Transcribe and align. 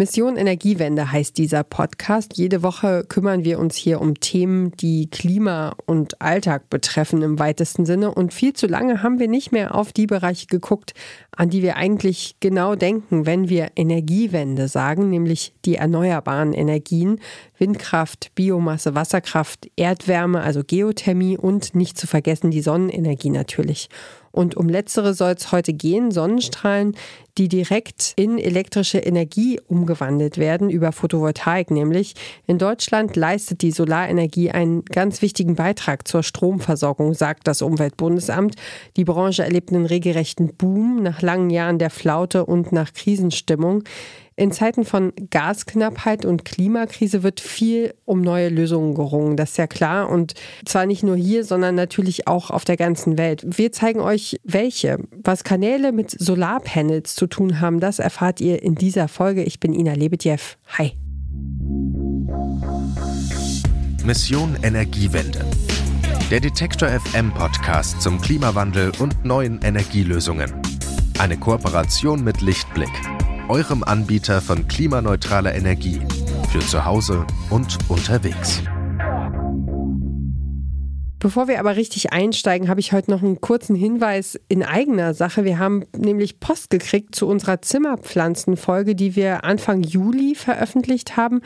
Mission 0.00 0.38
Energiewende 0.38 1.12
heißt 1.12 1.36
dieser 1.36 1.62
Podcast. 1.62 2.38
Jede 2.38 2.62
Woche 2.62 3.04
kümmern 3.06 3.44
wir 3.44 3.58
uns 3.58 3.76
hier 3.76 4.00
um 4.00 4.18
Themen, 4.18 4.72
die 4.78 5.10
Klima 5.10 5.76
und 5.84 6.22
Alltag 6.22 6.70
betreffen 6.70 7.20
im 7.20 7.38
weitesten 7.38 7.84
Sinne. 7.84 8.10
Und 8.14 8.32
viel 8.32 8.54
zu 8.54 8.66
lange 8.66 9.02
haben 9.02 9.18
wir 9.18 9.28
nicht 9.28 9.52
mehr 9.52 9.74
auf 9.74 9.92
die 9.92 10.06
Bereiche 10.06 10.46
geguckt, 10.46 10.94
an 11.36 11.50
die 11.50 11.60
wir 11.60 11.76
eigentlich 11.76 12.36
genau 12.40 12.76
denken, 12.76 13.26
wenn 13.26 13.50
wir 13.50 13.72
Energiewende 13.76 14.68
sagen, 14.68 15.10
nämlich 15.10 15.52
die 15.66 15.74
erneuerbaren 15.74 16.54
Energien, 16.54 17.20
Windkraft, 17.58 18.34
Biomasse, 18.34 18.94
Wasserkraft, 18.94 19.70
Erdwärme, 19.76 20.40
also 20.40 20.62
Geothermie 20.66 21.36
und 21.36 21.74
nicht 21.74 21.98
zu 21.98 22.06
vergessen 22.06 22.50
die 22.50 22.62
Sonnenenergie 22.62 23.28
natürlich. 23.28 23.90
Und 24.32 24.56
um 24.56 24.68
letztere 24.68 25.14
soll 25.14 25.32
es 25.32 25.50
heute 25.50 25.72
gehen, 25.72 26.10
Sonnenstrahlen, 26.10 26.94
die 27.38 27.48
direkt 27.48 28.12
in 28.16 28.38
elektrische 28.38 28.98
Energie 28.98 29.60
umgewandelt 29.66 30.38
werden, 30.38 30.70
über 30.70 30.92
Photovoltaik 30.92 31.70
nämlich. 31.70 32.14
In 32.46 32.58
Deutschland 32.58 33.16
leistet 33.16 33.62
die 33.62 33.72
Solarenergie 33.72 34.50
einen 34.50 34.84
ganz 34.84 35.22
wichtigen 35.22 35.54
Beitrag 35.54 36.06
zur 36.06 36.22
Stromversorgung, 36.22 37.14
sagt 37.14 37.48
das 37.48 37.62
Umweltbundesamt. 37.62 38.56
Die 38.96 39.04
Branche 39.04 39.42
erlebt 39.42 39.72
einen 39.72 39.86
regelrechten 39.86 40.54
Boom 40.54 41.02
nach 41.02 41.22
langen 41.22 41.50
Jahren 41.50 41.78
der 41.78 41.90
Flaute 41.90 42.46
und 42.46 42.72
nach 42.72 42.92
Krisenstimmung. 42.92 43.84
In 44.40 44.52
Zeiten 44.52 44.86
von 44.86 45.12
Gasknappheit 45.28 46.24
und 46.24 46.46
Klimakrise 46.46 47.22
wird 47.22 47.40
viel 47.40 47.92
um 48.06 48.22
neue 48.22 48.48
Lösungen 48.48 48.94
gerungen, 48.94 49.36
das 49.36 49.50
ist 49.50 49.58
ja 49.58 49.66
klar. 49.66 50.08
Und 50.08 50.32
zwar 50.64 50.86
nicht 50.86 51.02
nur 51.02 51.14
hier, 51.14 51.44
sondern 51.44 51.74
natürlich 51.74 52.26
auch 52.26 52.50
auf 52.50 52.64
der 52.64 52.78
ganzen 52.78 53.18
Welt. 53.18 53.44
Wir 53.44 53.70
zeigen 53.70 54.00
euch, 54.00 54.40
welche. 54.42 54.96
Was 55.22 55.44
Kanäle 55.44 55.92
mit 55.92 56.12
Solarpanels 56.12 57.16
zu 57.16 57.26
tun 57.26 57.60
haben, 57.60 57.80
das 57.80 57.98
erfahrt 57.98 58.40
ihr 58.40 58.62
in 58.62 58.76
dieser 58.76 59.08
Folge. 59.08 59.42
Ich 59.42 59.60
bin 59.60 59.74
Ina 59.74 59.92
Lebedjew. 59.92 60.38
Hi. 60.78 60.92
Mission 64.06 64.56
Energiewende. 64.62 65.44
Der 66.30 66.40
Detektor 66.40 66.88
FM 66.88 67.30
Podcast 67.34 68.00
zum 68.00 68.18
Klimawandel 68.18 68.90
und 69.00 69.22
neuen 69.22 69.60
Energielösungen. 69.60 70.50
Eine 71.18 71.36
Kooperation 71.36 72.24
mit 72.24 72.40
Lichtblick 72.40 72.88
eurem 73.50 73.82
Anbieter 73.82 74.40
von 74.40 74.68
klimaneutraler 74.68 75.52
Energie 75.56 75.98
für 76.52 76.60
zu 76.60 76.84
Hause 76.84 77.26
und 77.50 77.78
unterwegs. 77.88 78.62
Bevor 81.18 81.48
wir 81.48 81.58
aber 81.58 81.74
richtig 81.74 82.12
einsteigen, 82.12 82.68
habe 82.68 82.78
ich 82.78 82.92
heute 82.92 83.10
noch 83.10 83.22
einen 83.22 83.40
kurzen 83.40 83.74
Hinweis 83.74 84.38
in 84.48 84.62
eigener 84.62 85.14
Sache. 85.14 85.44
Wir 85.44 85.58
haben 85.58 85.84
nämlich 85.94 86.38
Post 86.38 86.70
gekriegt 86.70 87.14
zu 87.16 87.26
unserer 87.26 87.60
Zimmerpflanzenfolge, 87.60 88.94
die 88.94 89.16
wir 89.16 89.44
Anfang 89.44 89.82
Juli 89.82 90.36
veröffentlicht 90.36 91.16
haben. 91.16 91.40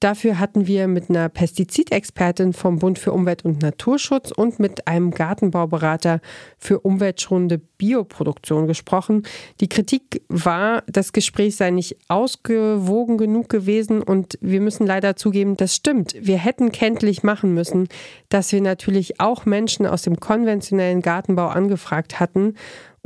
Dafür 0.00 0.38
hatten 0.38 0.68
wir 0.68 0.86
mit 0.86 1.10
einer 1.10 1.28
Pestizidexpertin 1.28 2.52
vom 2.52 2.78
Bund 2.78 3.00
für 3.00 3.12
Umwelt 3.12 3.44
und 3.44 3.62
Naturschutz 3.62 4.30
und 4.30 4.60
mit 4.60 4.86
einem 4.86 5.10
Gartenbauberater 5.10 6.20
für 6.56 6.78
umweltschonende 6.80 7.58
Bioproduktion 7.58 8.68
gesprochen. 8.68 9.24
Die 9.60 9.68
Kritik 9.68 10.22
war, 10.28 10.84
das 10.86 11.12
Gespräch 11.12 11.56
sei 11.56 11.70
nicht 11.70 11.96
ausgewogen 12.06 13.18
genug 13.18 13.48
gewesen 13.48 14.00
und 14.00 14.38
wir 14.40 14.60
müssen 14.60 14.86
leider 14.86 15.16
zugeben, 15.16 15.56
das 15.56 15.74
stimmt. 15.74 16.14
Wir 16.20 16.38
hätten 16.38 16.70
kenntlich 16.70 17.24
machen 17.24 17.52
müssen, 17.52 17.88
dass 18.28 18.52
wir 18.52 18.60
natürlich 18.60 19.20
auch 19.20 19.46
Menschen 19.46 19.84
aus 19.84 20.02
dem 20.02 20.20
konventionellen 20.20 21.02
Gartenbau 21.02 21.48
angefragt 21.48 22.20
hatten 22.20 22.54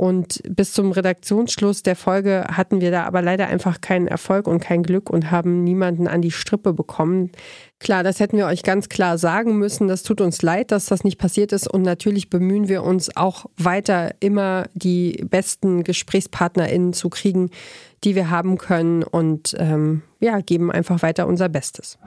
und 0.03 0.41
bis 0.49 0.73
zum 0.73 0.91
Redaktionsschluss 0.91 1.81
der 1.81 1.95
Folge 1.95 2.43
hatten 2.51 2.81
wir 2.81 2.91
da 2.91 3.05
aber 3.05 3.21
leider 3.21 3.47
einfach 3.47 3.79
keinen 3.79 4.09
Erfolg 4.09 4.47
und 4.47 4.59
kein 4.59 4.83
Glück 4.83 5.09
und 5.09 5.31
haben 5.31 5.63
niemanden 5.63 6.09
an 6.09 6.21
die 6.21 6.29
Strippe 6.29 6.73
bekommen. 6.73 7.31
Klar, 7.79 8.03
das 8.03 8.19
hätten 8.19 8.35
wir 8.35 8.47
euch 8.47 8.63
ganz 8.63 8.89
klar 8.89 9.17
sagen 9.17 9.57
müssen. 9.57 9.87
Das 9.87 10.03
tut 10.03 10.19
uns 10.19 10.41
leid, 10.41 10.71
dass 10.71 10.87
das 10.87 11.05
nicht 11.05 11.17
passiert 11.19 11.53
ist. 11.53 11.73
Und 11.73 11.83
natürlich 11.83 12.29
bemühen 12.29 12.67
wir 12.67 12.83
uns 12.83 13.15
auch 13.15 13.45
weiter 13.55 14.11
immer 14.19 14.65
die 14.73 15.23
besten 15.29 15.85
GesprächspartnerInnen 15.85 16.91
zu 16.91 17.09
kriegen, 17.09 17.49
die 18.03 18.15
wir 18.15 18.29
haben 18.29 18.57
können 18.57 19.03
und 19.03 19.55
ähm, 19.57 20.01
ja, 20.19 20.41
geben 20.41 20.69
einfach 20.69 21.01
weiter 21.01 21.27
unser 21.27 21.47
Bestes. 21.47 21.97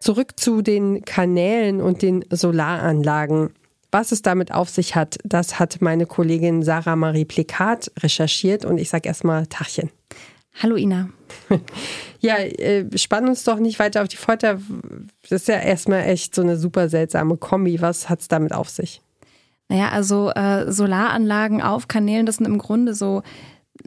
Zurück 0.00 0.40
zu 0.40 0.60
den 0.60 1.04
Kanälen 1.04 1.80
und 1.80 2.02
den 2.02 2.24
Solaranlagen. 2.30 3.54
Was 3.94 4.10
es 4.10 4.22
damit 4.22 4.50
auf 4.50 4.70
sich 4.70 4.96
hat, 4.96 5.18
das 5.22 5.60
hat 5.60 5.80
meine 5.80 6.04
Kollegin 6.04 6.64
Sarah 6.64 6.96
Marie 6.96 7.24
Plikat 7.24 7.92
recherchiert 8.00 8.64
und 8.64 8.78
ich 8.78 8.88
sage 8.88 9.06
erstmal 9.06 9.46
Tachchen. 9.46 9.88
Hallo 10.60 10.74
Ina. 10.74 11.10
Ja, 12.18 12.38
äh, 12.38 12.86
spann 12.98 13.28
uns 13.28 13.44
doch 13.44 13.60
nicht 13.60 13.78
weiter 13.78 14.02
auf 14.02 14.08
die 14.08 14.16
Folter. 14.16 14.58
Das 15.22 15.42
ist 15.42 15.46
ja 15.46 15.60
erstmal 15.60 16.06
echt 16.06 16.34
so 16.34 16.42
eine 16.42 16.56
super 16.56 16.88
seltsame 16.88 17.36
Kombi. 17.36 17.80
Was 17.82 18.08
hat 18.08 18.20
es 18.20 18.26
damit 18.26 18.52
auf 18.52 18.68
sich? 18.68 19.00
Naja, 19.68 19.90
also 19.90 20.30
äh, 20.30 20.72
Solaranlagen 20.72 21.62
auf 21.62 21.86
Kanälen, 21.86 22.26
das 22.26 22.38
sind 22.38 22.46
im 22.46 22.58
Grunde 22.58 22.94
so 22.94 23.22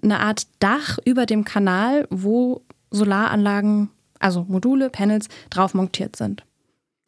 eine 0.01 0.21
Art 0.21 0.47
Dach 0.59 0.99
über 1.03 1.25
dem 1.25 1.43
Kanal, 1.43 2.07
wo 2.09 2.61
Solaranlagen, 2.91 3.89
also 4.19 4.45
Module, 4.47 4.89
Panels 4.89 5.27
drauf 5.49 5.73
montiert 5.73 6.15
sind. 6.15 6.45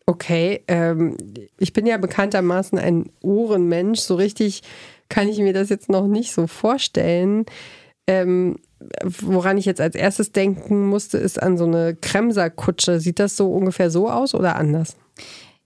Okay, 0.10 0.64
ähm, 0.68 1.18
ich 1.60 1.72
bin 1.72 1.86
ja 1.86 1.98
bekanntermaßen 1.98 2.80
ein 2.80 3.12
Ohrenmensch. 3.22 4.00
So 4.00 4.16
richtig 4.16 4.64
kann 5.08 5.28
ich 5.28 5.38
mir 5.38 5.54
das 5.54 5.70
jetzt 5.70 5.88
noch 5.88 6.08
nicht 6.08 6.32
so 6.32 6.48
vorstellen. 6.48 7.46
Ähm, 8.08 8.56
woran 9.04 9.60
ich 9.60 9.66
jetzt 9.66 9.80
als 9.80 9.94
erstes 9.94 10.32
denken 10.32 10.88
musste, 10.88 11.20
ist 11.20 11.40
an 11.40 11.60
so 11.60 11.66
eine 11.66 11.94
Kremserkutsche. 11.94 13.00
Sieht 13.00 13.20
das 13.20 13.38
so 13.38 13.54
ungefähr 13.54 13.92
so 13.92 14.10
aus 14.10 14.34
oder 14.34 14.56
anders? 14.56 14.96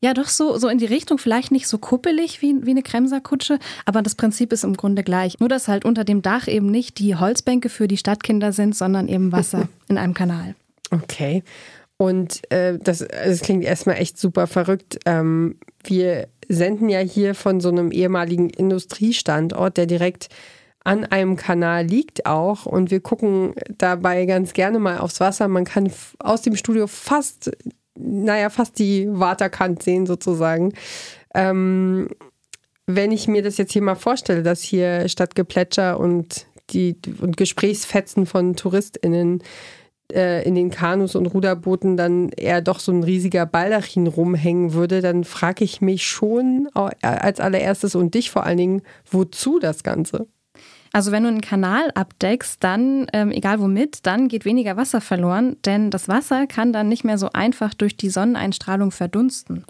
Ja, 0.02 0.14
doch 0.14 0.28
so, 0.28 0.58
so 0.58 0.68
in 0.68 0.78
die 0.78 0.88
Richtung, 0.88 1.20
vielleicht 1.20 1.54
nicht 1.54 1.70
so 1.70 1.78
kuppelig 1.78 2.42
wie, 2.42 2.66
wie 2.66 2.72
eine 2.72 2.84
Kremserkutsche, 2.84 3.60
aber 3.86 4.02
das 4.02 4.16
Prinzip 4.16 4.52
ist 4.52 4.66
im 4.66 4.76
Grunde 4.76 5.04
gleich. 5.04 5.40
Nur, 5.40 5.48
dass 5.48 5.70
halt 5.70 5.86
unter 5.86 6.04
dem 6.04 6.22
Dach 6.22 6.50
eben 6.50 6.66
nicht 6.66 7.00
die 7.00 7.16
Holzbänke 7.16 7.70
für 7.70 7.88
die 7.88 7.96
Stadtkinder 7.96 8.52
sind, 8.52 8.76
sondern 8.76 9.08
eben 9.08 9.32
Wasser 9.32 9.70
in 9.88 9.98
einem 9.98 10.14
Kanal. 10.14 10.56
Okay. 10.92 11.44
Und 11.98 12.42
äh, 12.52 12.78
das, 12.80 13.00
das 13.00 13.42
klingt 13.42 13.64
erstmal 13.64 13.98
echt 13.98 14.18
super 14.18 14.48
verrückt. 14.48 15.00
Ähm, 15.06 15.58
wir 15.84 16.28
senden 16.50 16.90
ja 16.90 17.00
hier 17.00 17.36
von 17.36 17.62
so 17.62 17.70
einem 17.70 17.92
ehemaligen 17.92 18.50
Industriestandort, 18.50 19.78
der 19.78 19.86
direkt 19.86 20.30
an 20.84 21.06
einem 21.06 21.38
Kanal 21.38 21.86
liegt 21.86 22.26
auch. 22.26 22.66
Und 22.66 22.92
wir 22.92 23.00
gucken 23.00 23.54
dabei 23.78 24.26
ganz 24.26 24.54
gerne 24.54 24.80
mal 24.80 24.98
aufs 24.98 25.20
Wasser. 25.20 25.48
Man 25.48 25.66
kann 25.66 25.92
aus 26.20 26.42
dem 26.42 26.56
Studio 26.56 26.88
fast, 26.88 27.52
naja, 27.96 28.50
fast 28.50 28.80
die 28.80 29.08
Waterkant 29.10 29.84
sehen 29.84 30.06
sozusagen. 30.06 30.74
Ähm, 31.34 32.10
wenn 32.86 33.12
ich 33.12 33.28
mir 33.28 33.42
das 33.42 33.58
jetzt 33.58 33.72
hier 33.72 33.82
mal 33.82 33.96
vorstelle, 33.96 34.44
dass 34.44 34.62
hier 34.62 35.08
statt 35.08 35.36
Geplätscher 35.36 36.00
und 36.00 36.48
die 36.72 36.98
und 37.22 37.38
Gesprächsfetzen 37.38 38.26
von 38.26 38.56
TouristInnen 38.56 39.42
äh, 40.12 40.44
in 40.48 40.56
den 40.56 40.70
Kanus 40.70 41.16
und 41.16 41.28
Ruderbooten 41.28 41.98
dann 41.98 42.30
eher 42.30 42.62
doch 42.62 42.80
so 42.80 42.92
ein 42.92 43.04
riesiger 43.04 43.46
Baldachin 43.46 44.08
rumhängen 44.08 44.74
würde, 44.74 45.02
dann 45.02 45.24
frage 45.24 45.64
ich 45.64 45.82
mich 45.82 46.06
schon 46.06 46.68
äh, 46.76 47.08
als 47.08 47.40
allererstes 47.40 47.96
und 47.96 48.14
dich 48.14 48.32
vor 48.32 48.46
allen 48.46 48.58
Dingen, 48.58 48.82
wozu 49.10 49.60
das 49.60 49.84
Ganze? 49.84 50.28
Also 50.92 51.12
wenn 51.12 51.24
du 51.24 51.30
einen 51.30 51.42
Kanal 51.42 51.90
abdeckst, 51.96 52.64
dann, 52.64 53.08
ähm, 53.14 53.32
egal 53.32 53.60
womit, 53.60 54.06
dann 54.06 54.28
geht 54.28 54.46
weniger 54.46 54.78
Wasser 54.78 55.02
verloren, 55.02 55.58
denn 55.66 55.90
das 55.90 56.08
Wasser 56.08 56.46
kann 56.46 56.72
dann 56.72 56.88
nicht 56.88 57.04
mehr 57.04 57.18
so 57.18 57.30
einfach 57.34 57.74
durch 57.74 57.98
die 57.98 58.10
Sonneneinstrahlung 58.10 58.92
verdunsten. 58.92 59.66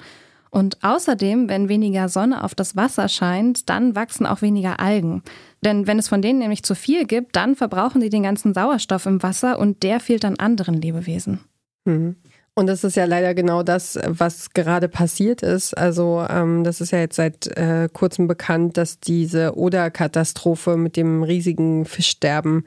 Und 0.50 0.84
außerdem, 0.84 1.50
wenn 1.50 1.70
weniger 1.70 2.10
Sonne 2.10 2.44
auf 2.44 2.54
das 2.54 2.76
Wasser 2.76 3.08
scheint, 3.08 3.70
dann 3.70 3.96
wachsen 3.96 4.26
auch 4.26 4.42
weniger 4.42 4.80
Algen. 4.80 5.24
Denn 5.64 5.88
wenn 5.88 6.00
es 6.00 6.08
von 6.08 6.22
denen 6.22 6.40
nämlich 6.40 6.64
zu 6.64 6.76
viel 6.76 7.06
gibt, 7.06 7.36
dann 7.36 7.56
verbrauchen 7.56 8.02
die 8.02 8.10
den 8.10 8.24
ganzen 8.24 8.54
Sauerstoff 8.54 9.06
im 9.06 9.24
Wasser 9.24 9.60
und 9.60 9.84
der 9.84 10.00
fehlt 10.00 10.24
dann 10.24 10.38
anderen 10.38 10.76
Lebewesen. 10.76 11.40
Mhm. 11.86 12.16
Und 12.56 12.68
das 12.68 12.84
ist 12.84 12.96
ja 12.96 13.06
leider 13.06 13.34
genau 13.34 13.64
das, 13.64 13.98
was 14.06 14.52
gerade 14.52 14.88
passiert 14.88 15.42
ist. 15.42 15.76
Also 15.76 16.24
ähm, 16.30 16.64
das 16.64 16.82
ist 16.82 16.92
ja 16.92 17.00
jetzt 17.00 17.16
seit 17.16 17.48
äh, 17.58 17.90
kurzem 17.92 18.28
bekannt, 18.28 18.78
dass 18.78 19.00
diese 19.00 19.58
Oder-Katastrophe 19.58 20.78
mit 20.78 20.96
dem 20.96 21.24
riesigen 21.24 21.86
Fischsterben 21.86 22.66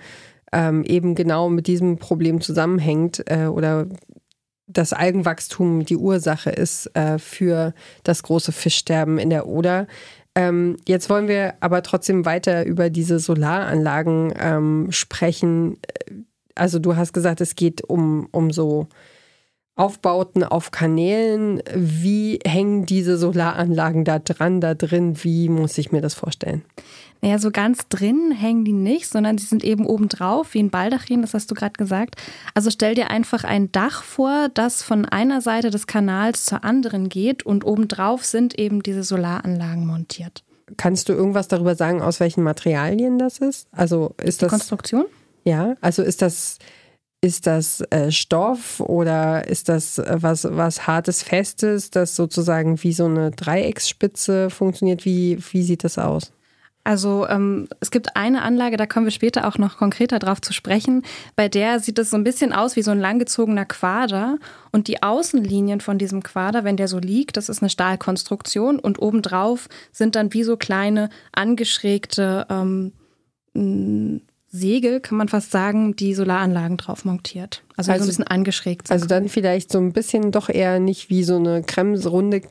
ähm, 0.53 0.83
eben 0.85 1.15
genau 1.15 1.49
mit 1.49 1.69
diesem 1.69 1.99
Problem 1.99 2.41
zusammenhängt 2.41 3.23
äh, 3.31 3.47
oder 3.47 3.87
das 4.67 4.93
Algenwachstum 4.93 5.85
die 5.85 5.97
Ursache 5.97 6.51
ist 6.51 6.91
äh, 6.97 7.19
für 7.19 7.73
das 8.03 8.25
große 8.25 8.51
Fischsterben 8.51 9.19
in 9.19 9.31
der 9.31 9.47
Oder. 9.47 9.87
Ähm, 10.37 10.77
jetzt 10.87 11.09
wollen 11.09 11.29
wir 11.29 11.55
aber 11.61 11.83
trotzdem 11.83 12.27
weiter 12.27 12.67
über 12.67 12.91
diese 12.91 13.19
Solaranlagen 13.19 14.35
ähm, 14.39 14.89
sprechen. 14.91 15.79
Also 16.55 16.79
du 16.79 16.95
hast 16.95 17.15
gesagt, 17.15 17.41
es 17.41 17.57
geht 17.57 17.83
um, 17.83 18.29
um 18.33 18.51
so 18.51 18.87
Aufbauten 19.77 20.43
auf 20.43 20.71
Kanälen. 20.71 21.63
Wie 21.75 22.39
hängen 22.47 22.87
diese 22.87 23.19
Solaranlagen 23.19 24.05
da 24.05 24.19
dran, 24.19 24.61
da 24.61 24.75
drin? 24.75 25.23
Wie 25.23 25.49
muss 25.49 25.77
ich 25.77 25.93
mir 25.93 26.01
das 26.01 26.15
vorstellen? 26.15 26.63
Naja, 27.21 27.39
so 27.39 27.51
ganz 27.51 27.89
drin 27.89 28.33
hängen 28.33 28.65
die 28.65 28.73
nicht, 28.73 29.09
sondern 29.09 29.39
sie 29.39 29.47
sind 29.47 29.65
eben 29.65 29.87
obendrauf, 29.87 30.55
wie 30.55 30.63
ein 30.63 30.71
Baldachin, 30.71 31.23
das 31.23 31.35
hast 31.35 31.51
du 31.51 31.55
gerade 31.55 31.73
gesagt. 31.75 32.17
Also 32.55 32.71
stell 32.71 32.95
dir 32.95 33.11
einfach 33.11 33.45
ein 33.45 33.71
Dach 33.73 34.03
vor, 34.03 34.49
das 34.53 34.83
von 34.83 35.05
einer 35.05 35.41
Seite 35.41 35.71
des 35.71 35.87
Kanals 35.87 36.45
zur 36.45 36.65
anderen 36.65 37.09
geht 37.09 37.45
und 37.45 37.65
obendrauf 37.65 38.25
sind 38.25 38.59
eben 38.59 38.83
diese 38.83 39.03
Solaranlagen 39.03 39.87
montiert. 39.87 40.43
Kannst 40.77 41.09
du 41.09 41.13
irgendwas 41.13 41.49
darüber 41.49 41.75
sagen, 41.75 42.03
aus 42.03 42.19
welchen 42.21 42.43
Materialien 42.43 43.19
das 43.19 43.39
ist? 43.39 43.69
Also 43.73 44.15
ist 44.23 44.43
das. 44.43 44.51
Konstruktion? 44.51 45.05
Ja, 45.45 45.77
also 45.81 46.03
ist 46.03 46.23
das. 46.23 46.59
Ist 47.23 47.47
das 47.47 47.81
äh, 47.91 48.13
Stoff 48.13 48.81
oder 48.81 49.49
ist 49.49 49.69
das 49.69 49.99
äh, 49.99 50.17
was, 50.21 50.45
was 50.51 50.87
Hartes, 50.87 51.23
Festes, 51.23 51.91
das 51.91 52.15
sozusagen 52.15 52.83
wie 52.83 52.93
so 52.93 53.07
eine 53.07 53.31
Dreiecksspitze 53.31 54.51
funktioniert? 54.51 55.05
Wie, 55.05 55.39
wie 55.53 55.63
sieht 55.63 55.83
das 55.83 55.99
aus? 55.99 56.33
Also 56.87 57.27
ähm, 57.29 57.67
es 57.81 57.91
gibt 57.91 58.15
eine 58.15 58.43
Anlage, 58.43 58.77
da 58.77 58.87
kommen 58.87 59.07
wir 59.07 59.11
später 59.11 59.49
auch 59.49 59.59
noch 59.59 59.77
konkreter 59.77 60.21
drauf 60.21 60.41
zu 60.41 60.53
sprechen. 60.53 61.03
Bei 61.35 61.49
der 61.49 61.81
sieht 61.81 61.99
es 61.99 62.11
so 62.11 62.17
ein 62.17 62.23
bisschen 62.23 62.53
aus 62.53 62.77
wie 62.77 62.83
so 62.83 62.93
ein 62.93 63.01
langgezogener 63.01 63.65
Quader. 63.65 64.39
Und 64.71 64.87
die 64.87 65.03
Außenlinien 65.03 65.81
von 65.81 65.99
diesem 65.99 66.23
Quader, 66.23 66.63
wenn 66.63 66.77
der 66.77 66.87
so 66.87 67.01
liegt, 67.01 67.37
das 67.39 67.49
ist 67.49 67.61
eine 67.61 67.71
Stahlkonstruktion. 67.71 68.79
Und 68.79 69.03
obendrauf 69.03 69.69
sind 69.91 70.15
dann 70.15 70.33
wie 70.33 70.45
so 70.45 70.57
kleine 70.57 71.11
angeschrägte 71.33 72.47
ähm, 72.49 72.93
Segel, 74.57 75.01
kann 75.01 75.19
man 75.19 75.29
fast 75.29 75.51
sagen, 75.51 75.97
die 75.97 76.15
Solaranlagen 76.15 76.77
drauf 76.77 77.05
montiert. 77.05 77.63
Also, 77.77 77.93
also 77.93 78.05
so 78.05 78.07
ein 78.07 78.11
bisschen 78.11 78.27
angeschrägt. 78.27 78.91
Also 78.91 79.07
dann 79.07 79.29
vielleicht 79.29 79.71
so 79.71 79.79
ein 79.79 79.93
bisschen 79.93 80.33
doch 80.33 80.49
eher 80.49 80.81
nicht 80.81 81.11
wie 81.11 81.23
so 81.23 81.37
eine 81.37 81.63
Krems, 81.63 82.07
runde 82.07 82.43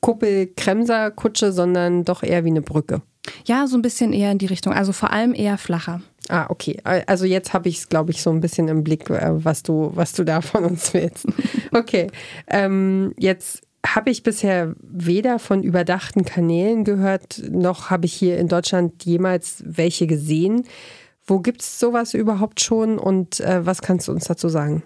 Kuppel-Kremser-Kutsche, 0.00 1.52
sondern 1.52 2.04
doch 2.04 2.22
eher 2.22 2.44
wie 2.44 2.50
eine 2.50 2.62
Brücke. 2.62 3.02
Ja, 3.44 3.66
so 3.66 3.76
ein 3.76 3.82
bisschen 3.82 4.12
eher 4.12 4.30
in 4.30 4.38
die 4.38 4.46
Richtung. 4.46 4.72
Also 4.72 4.92
vor 4.92 5.12
allem 5.12 5.34
eher 5.34 5.58
flacher. 5.58 6.00
Ah, 6.28 6.46
okay. 6.48 6.78
Also 6.84 7.24
jetzt 7.24 7.52
habe 7.52 7.68
ich 7.68 7.78
es, 7.78 7.88
glaube 7.88 8.10
ich, 8.10 8.22
so 8.22 8.30
ein 8.30 8.40
bisschen 8.40 8.68
im 8.68 8.84
Blick, 8.84 9.08
äh, 9.10 9.44
was 9.44 9.62
du, 9.62 9.92
was 9.94 10.12
du 10.12 10.24
da 10.24 10.40
von 10.40 10.64
uns 10.64 10.94
willst. 10.94 11.26
Okay. 11.72 12.06
ähm, 12.46 13.12
jetzt 13.18 13.60
habe 13.86 14.08
ich 14.08 14.22
bisher 14.22 14.74
weder 14.80 15.38
von 15.38 15.62
überdachten 15.62 16.24
Kanälen 16.24 16.84
gehört, 16.84 17.42
noch 17.50 17.90
habe 17.90 18.06
ich 18.06 18.14
hier 18.14 18.38
in 18.38 18.48
Deutschland 18.48 19.04
jemals 19.04 19.62
welche 19.66 20.06
gesehen. 20.06 20.64
Wo 21.26 21.40
gibt 21.40 21.60
es 21.62 21.80
sowas 21.80 22.14
überhaupt 22.14 22.60
schon 22.60 22.98
und 22.98 23.40
äh, 23.40 23.66
was 23.66 23.82
kannst 23.82 24.08
du 24.08 24.12
uns 24.12 24.24
dazu 24.24 24.48
sagen? 24.48 24.82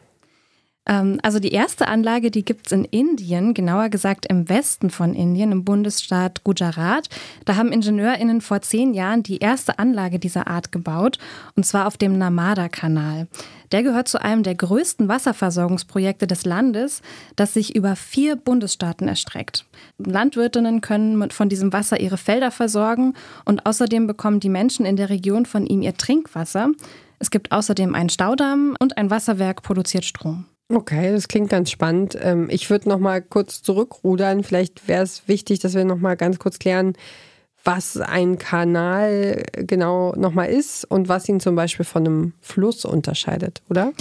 Ähm, 0.90 1.20
also 1.22 1.38
die 1.38 1.52
erste 1.52 1.88
Anlage, 1.88 2.30
die 2.30 2.44
gibt 2.44 2.66
es 2.66 2.72
in 2.72 2.84
Indien, 2.84 3.54
genauer 3.54 3.88
gesagt 3.88 4.26
im 4.26 4.48
Westen 4.48 4.90
von 4.90 5.14
Indien, 5.14 5.52
im 5.52 5.64
Bundesstaat 5.64 6.42
Gujarat. 6.44 7.08
Da 7.44 7.56
haben 7.56 7.72
IngenieurInnen 7.72 8.40
vor 8.40 8.60
zehn 8.60 8.92
Jahren 8.92 9.22
die 9.22 9.38
erste 9.38 9.78
Anlage 9.78 10.18
dieser 10.18 10.48
Art 10.48 10.72
gebaut, 10.72 11.18
und 11.54 11.64
zwar 11.64 11.86
auf 11.86 11.96
dem 11.96 12.18
Narmada-Kanal. 12.18 13.28
Der 13.70 13.84
gehört 13.84 14.08
zu 14.08 14.20
einem 14.20 14.42
der 14.42 14.56
größten 14.56 15.06
Wasserversorgungsprojekte 15.06 16.26
des 16.26 16.44
Landes, 16.44 17.02
das 17.36 17.54
sich 17.54 17.76
über 17.76 17.94
vier 17.94 18.34
Bundesstaaten 18.34 19.06
erstreckt. 19.06 19.64
Landwirtinnen 19.98 20.80
können 20.80 21.30
von 21.30 21.48
diesem 21.48 21.72
Wasser 21.72 22.00
ihre 22.00 22.18
Felder 22.18 22.50
versorgen 22.50 23.14
und 23.44 23.66
außerdem 23.66 24.08
bekommen 24.08 24.40
die 24.40 24.48
Menschen 24.48 24.86
in 24.86 24.96
der 24.96 25.08
Region 25.08 25.46
von 25.46 25.66
ihm 25.66 25.82
ihr 25.82 25.94
Trinkwasser. 25.94 26.70
Es 27.20 27.30
gibt 27.30 27.52
außerdem 27.52 27.94
einen 27.94 28.08
Staudamm 28.08 28.74
und 28.80 28.96
ein 28.96 29.10
Wasserwerk 29.10 29.62
produziert 29.62 30.04
Strom. 30.04 30.46
Okay, 30.72 31.10
das 31.10 31.26
klingt 31.26 31.50
ganz 31.50 31.70
spannend. 31.70 32.16
Ähm, 32.20 32.48
ich 32.48 32.70
würde 32.70 32.88
noch 32.88 33.00
mal 33.00 33.20
kurz 33.20 33.60
zurückrudern. 33.60 34.44
Vielleicht 34.44 34.86
wäre 34.86 35.02
es 35.02 35.26
wichtig, 35.26 35.58
dass 35.58 35.74
wir 35.74 35.84
noch 35.84 35.98
mal 35.98 36.16
ganz 36.16 36.38
kurz 36.38 36.60
klären, 36.60 36.94
was 37.64 37.96
ein 37.96 38.38
Kanal 38.38 39.42
genau 39.54 40.14
noch 40.16 40.32
mal 40.32 40.44
ist 40.44 40.84
und 40.84 41.08
was 41.08 41.28
ihn 41.28 41.40
zum 41.40 41.56
Beispiel 41.56 41.84
von 41.84 42.06
einem 42.06 42.32
Fluss 42.40 42.84
unterscheidet, 42.84 43.62
oder? 43.68 43.92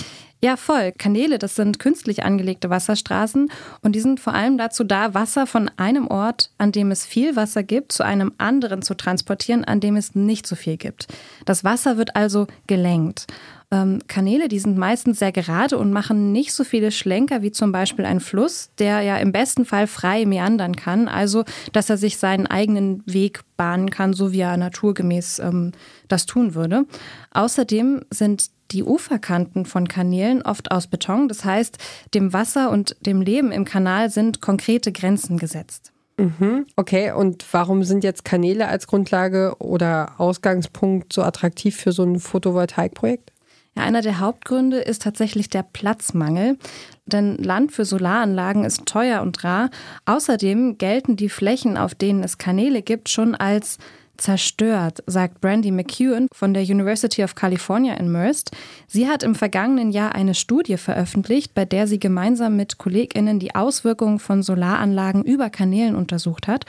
Ja, 0.42 0.56
voll. 0.56 0.94
Kanäle, 0.98 1.38
das 1.38 1.56
sind 1.56 1.80
künstlich 1.80 2.24
angelegte 2.24 2.69
Wasserstraßen 2.69 3.51
und 3.81 3.94
die 3.94 4.00
sind 4.00 4.21
vor 4.21 4.33
allem 4.33 4.57
dazu 4.57 4.86
da, 4.86 5.13
Wasser 5.13 5.45
von 5.48 5.69
einem 5.75 6.07
Ort, 6.07 6.51
an 6.57 6.71
dem 6.71 6.92
es 6.92 7.06
viel 7.06 7.36
Wasser 7.36 7.63
gibt, 7.63 7.92
zu 7.92 8.04
einem 8.04 8.31
anderen 8.38 8.81
zu 8.81 8.94
transportieren, 8.94 9.66
an 9.66 9.81
dem 9.81 9.98
es 9.98 10.16
nicht 10.16 10.48
so 10.48 10.56
viel 10.56 10.77
gibt. 10.77 11.07
Das 11.44 11.66
Wasser 11.66 11.98
wird 11.98 12.16
also 12.16 12.48
gelenkt. 12.68 13.27
Ähm, 13.71 14.00
Kanäle, 14.07 14.48
die 14.48 14.57
sind 14.57 14.80
meistens 14.80 15.19
sehr 15.19 15.31
gerade 15.31 15.77
und 15.77 15.92
machen 15.92 16.31
nicht 16.31 16.54
so 16.54 16.63
viele 16.63 16.92
Schlenker 16.92 17.44
wie 17.44 17.51
zum 17.51 17.71
Beispiel 17.71 18.04
ein 18.06 18.19
Fluss, 18.19 18.71
der 18.80 19.01
ja 19.01 19.18
im 19.18 19.31
besten 19.31 19.63
Fall 19.63 19.86
frei 19.86 20.25
meandern 20.25 20.75
kann, 20.75 21.07
also 21.07 21.44
dass 21.71 21.89
er 21.89 21.98
sich 21.98 22.18
seinen 22.18 22.48
eigenen 22.48 23.04
Weg 23.06 23.42
bahnen 23.57 23.92
kann, 23.92 24.13
so 24.13 24.31
wie 24.31 24.39
er 24.39 24.57
naturgemäß 24.57 25.38
ähm, 25.39 25.74
das 26.07 26.25
tun 26.25 26.56
würde. 26.56 26.86
Außerdem 27.31 28.01
sind 28.10 28.50
die 28.71 28.83
Uferkanten 28.83 29.66
von 29.66 29.88
Kanälen 29.88 30.42
oft 30.42 30.71
aus 30.71 30.88
Beton, 30.88 31.27
das 31.27 31.45
heißt, 31.45 31.77
dem 32.16 32.33
Wasser 32.33 32.71
und 32.71 32.95
dem 33.06 33.21
Leben 33.21 33.51
im 33.51 33.66
Kanal 33.66 34.10
sind 34.10 34.42
konkrete 34.42 34.92
Grenzen 34.92 35.38
gesetzt. 35.38 35.92
Mhm, 36.18 36.66
okay, 36.75 37.12
und 37.12 37.45
warum 37.51 37.83
sind 37.83 38.04
jetzt 38.04 38.25
Kanäle 38.25 38.68
als 38.68 38.88
Grundlage 38.88 39.56
oder 39.60 40.19
Ausgangspunkt 40.19 41.13
so 41.13 41.21
attraktiv 41.21 41.77
für 41.77 41.92
so 41.92 42.04
ein 42.04 42.19
Photovoltaikprojekt? 42.19 43.31
Einer 43.80 44.02
der 44.02 44.20
Hauptgründe 44.20 44.78
ist 44.80 45.02
tatsächlich 45.02 45.50
der 45.50 45.64
Platzmangel. 45.64 46.58
Denn 47.06 47.38
Land 47.38 47.72
für 47.72 47.86
Solaranlagen 47.86 48.64
ist 48.64 48.86
teuer 48.86 49.22
und 49.22 49.44
rar. 49.44 49.70
Außerdem 50.06 50.78
gelten 50.78 51.16
die 51.16 51.30
Flächen, 51.30 51.78
auf 51.78 51.96
denen 51.96 52.24
es 52.24 52.38
Kanäle 52.38 52.81
gibt, 52.81 53.10
schon 53.10 53.36
als 53.36 53.78
zerstört, 54.20 55.04
sagt 55.08 55.42
Brandy 55.42 55.72
McEwen 55.72 56.28
von 56.34 56.54
der 56.54 56.64
University 56.64 57.24
of 57.24 57.36
California 57.36 57.94
in 57.96 58.12
Merced. 58.12 58.52
Sie 58.88 59.08
hat 59.08 59.24
im 59.24 59.34
vergangenen 59.34 59.92
Jahr 59.92 60.14
eine 60.14 60.36
Studie 60.36 60.78
veröffentlicht, 60.78 61.54
bei 61.54 61.66
der 61.66 61.88
sie 61.88 62.00
gemeinsam 62.00 62.56
mit 62.56 62.78
KollegInnen 62.78 63.40
die 63.40 63.56
Auswirkungen 63.56 64.20
von 64.20 64.44
Solaranlagen 64.44 65.24
über 65.24 65.50
Kanälen 65.50 65.96
untersucht 65.96 66.48
hat. 66.48 66.66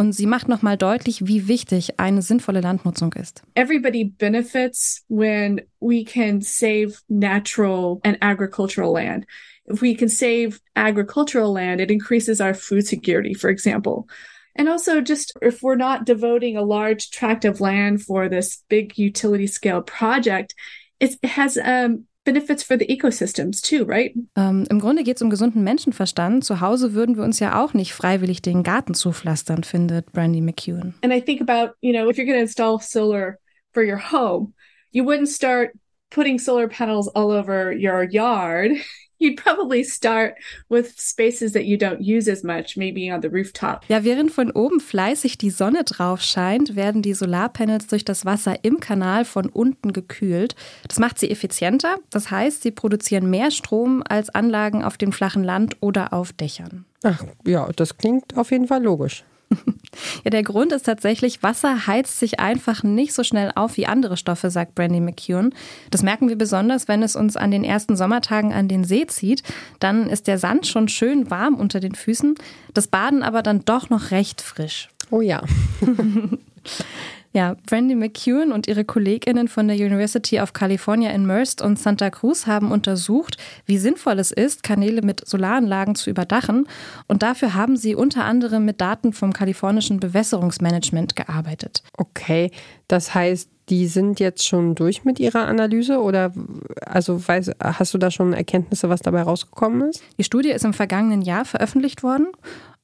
Und 0.00 0.12
sie 0.12 0.26
macht 0.26 0.48
nochmal 0.48 0.76
deutlich, 0.76 1.26
wie 1.26 1.48
wichtig 1.48 1.98
eine 1.98 2.22
sinnvolle 2.22 2.60
Landnutzung 2.60 3.12
ist. 3.14 3.42
Everybody 3.56 4.04
benefits 4.04 5.04
when 5.08 5.60
we 5.80 6.04
can 6.04 6.40
save 6.40 7.00
natural 7.08 7.98
and 8.04 8.16
agricultural 8.20 8.92
land. 8.92 9.26
If 9.66 9.82
we 9.82 9.96
can 9.96 10.08
save 10.08 10.60
agricultural 10.76 11.52
land, 11.52 11.80
it 11.80 11.90
increases 11.90 12.40
our 12.40 12.54
food 12.54 12.86
security, 12.86 13.34
for 13.34 13.50
example. 13.50 14.06
And 14.54 14.68
also 14.68 15.00
just 15.00 15.36
if 15.42 15.62
we're 15.62 15.76
not 15.76 16.06
devoting 16.06 16.56
a 16.56 16.62
large 16.62 17.10
tract 17.10 17.44
of 17.44 17.60
land 17.60 18.00
for 18.02 18.28
this 18.28 18.62
big 18.68 18.96
utility 18.98 19.48
scale 19.48 19.82
project, 19.82 20.54
it 21.00 21.16
has 21.24 21.58
um, 21.58 22.04
benefits 22.28 22.62
for 22.62 22.78
the 22.78 22.86
ecosystems 22.86 23.62
too, 23.62 23.84
right? 23.84 24.14
Ähm, 24.36 24.66
Im 24.68 24.80
Grunde 24.80 25.02
geht 25.02 25.16
es 25.16 25.22
um 25.22 25.30
gesunden 25.30 25.64
Menschenverstand. 25.64 26.44
Zu 26.44 26.60
Hause 26.60 26.92
würden 26.92 27.16
wir 27.16 27.24
uns 27.24 27.40
ja 27.40 27.62
auch 27.62 27.72
nicht 27.72 27.94
freiwillig 27.94 28.42
den 28.42 28.62
Garten 28.62 28.92
zupflastern, 28.92 29.64
findet 29.64 30.12
Brandy 30.12 30.42
McEwen. 30.42 30.94
And 31.02 31.12
I 31.12 31.20
think 31.22 31.40
about, 31.40 31.74
you 31.80 31.92
know, 31.92 32.10
if 32.10 32.18
you're 32.18 32.26
going 32.26 32.38
to 32.38 32.42
install 32.42 32.80
solar 32.80 33.38
for 33.72 33.82
your 33.82 33.98
home, 34.12 34.52
you 34.90 35.04
wouldn't 35.04 35.28
start 35.28 35.70
putting 36.10 36.38
solar 36.38 36.68
panels 36.68 37.08
all 37.08 37.30
over 37.30 37.72
your 37.72 38.02
yard. 38.02 38.72
you'd 39.18 39.36
probably 39.36 39.84
start 39.84 40.34
with 40.68 40.98
spaces 40.98 41.52
that 41.52 41.64
you 41.64 41.76
don't 41.76 42.00
use 42.00 42.30
as 42.30 42.42
much, 42.42 42.76
maybe 42.76 43.12
on 43.12 43.22
the 43.22 43.28
rooftop. 43.28 43.84
Ja, 43.88 44.04
während 44.04 44.30
von 44.30 44.50
oben 44.50 44.80
fleißig 44.80 45.38
die 45.38 45.50
Sonne 45.50 45.84
drauf 45.84 46.22
scheint, 46.22 46.76
werden 46.76 47.02
die 47.02 47.14
Solarpanels 47.14 47.86
durch 47.86 48.04
das 48.04 48.24
Wasser 48.24 48.64
im 48.64 48.80
Kanal 48.80 49.24
von 49.24 49.48
unten 49.48 49.92
gekühlt. 49.92 50.54
Das 50.86 50.98
macht 50.98 51.18
sie 51.18 51.30
effizienter. 51.30 51.96
Das 52.10 52.30
heißt, 52.30 52.62
sie 52.62 52.70
produzieren 52.70 53.30
mehr 53.30 53.50
Strom 53.50 54.02
als 54.08 54.30
Anlagen 54.30 54.82
auf 54.84 54.96
dem 54.96 55.12
flachen 55.12 55.44
Land 55.44 55.76
oder 55.80 56.12
auf 56.12 56.32
Dächern. 56.32 56.84
Ach, 57.02 57.24
ja, 57.46 57.68
das 57.76 57.96
klingt 57.96 58.36
auf 58.36 58.50
jeden 58.50 58.66
Fall 58.66 58.82
logisch. 58.82 59.24
Ja, 60.24 60.30
der 60.30 60.42
Grund 60.42 60.72
ist 60.72 60.84
tatsächlich, 60.84 61.42
Wasser 61.42 61.86
heizt 61.86 62.20
sich 62.20 62.38
einfach 62.38 62.82
nicht 62.82 63.12
so 63.12 63.24
schnell 63.24 63.50
auf 63.54 63.76
wie 63.76 63.86
andere 63.86 64.16
Stoffe, 64.16 64.50
sagt 64.50 64.74
Brandy 64.74 65.00
McCune. 65.00 65.50
Das 65.90 66.02
merken 66.02 66.28
wir 66.28 66.36
besonders, 66.36 66.86
wenn 66.88 67.02
es 67.02 67.16
uns 67.16 67.36
an 67.36 67.50
den 67.50 67.64
ersten 67.64 67.96
Sommertagen 67.96 68.52
an 68.52 68.68
den 68.68 68.84
See 68.84 69.06
zieht. 69.06 69.42
Dann 69.80 70.08
ist 70.08 70.26
der 70.26 70.38
Sand 70.38 70.66
schon 70.66 70.88
schön 70.88 71.30
warm 71.30 71.54
unter 71.54 71.80
den 71.80 71.94
Füßen, 71.94 72.36
das 72.74 72.86
Baden 72.86 73.22
aber 73.22 73.42
dann 73.42 73.64
doch 73.64 73.90
noch 73.90 74.10
recht 74.10 74.40
frisch. 74.40 74.88
Oh 75.10 75.20
ja. 75.20 75.42
Ja, 77.32 77.56
Brandy 77.66 77.94
McEwen 77.94 78.52
und 78.52 78.66
ihre 78.68 78.84
KollegInnen 78.84 79.48
von 79.48 79.68
der 79.68 79.76
University 79.76 80.40
of 80.40 80.54
California 80.54 81.10
in 81.10 81.26
Merced 81.26 81.60
und 81.60 81.78
Santa 81.78 82.08
Cruz 82.08 82.46
haben 82.46 82.72
untersucht, 82.72 83.36
wie 83.66 83.76
sinnvoll 83.76 84.18
es 84.18 84.30
ist, 84.30 84.62
Kanäle 84.62 85.02
mit 85.02 85.26
Solaranlagen 85.28 85.94
zu 85.94 86.08
überdachen. 86.08 86.66
Und 87.06 87.22
dafür 87.22 87.54
haben 87.54 87.76
sie 87.76 87.94
unter 87.94 88.24
anderem 88.24 88.64
mit 88.64 88.80
Daten 88.80 89.12
vom 89.12 89.32
kalifornischen 89.32 90.00
Bewässerungsmanagement 90.00 91.16
gearbeitet. 91.16 91.82
Okay, 91.96 92.50
das 92.88 93.14
heißt, 93.14 93.50
die 93.70 93.86
sind 93.86 94.20
jetzt 94.20 94.46
schon 94.46 94.74
durch 94.74 95.04
mit 95.04 95.20
ihrer 95.20 95.46
Analyse 95.46 96.00
oder 96.00 96.32
also 96.84 97.26
weiß, 97.26 97.52
hast 97.62 97.94
du 97.94 97.98
da 97.98 98.10
schon 98.10 98.32
Erkenntnisse, 98.32 98.88
was 98.88 99.00
dabei 99.00 99.22
rausgekommen 99.22 99.90
ist? 99.90 100.02
Die 100.18 100.24
Studie 100.24 100.50
ist 100.50 100.64
im 100.64 100.74
vergangenen 100.74 101.22
Jahr 101.22 101.44
veröffentlicht 101.44 102.02
worden 102.02 102.28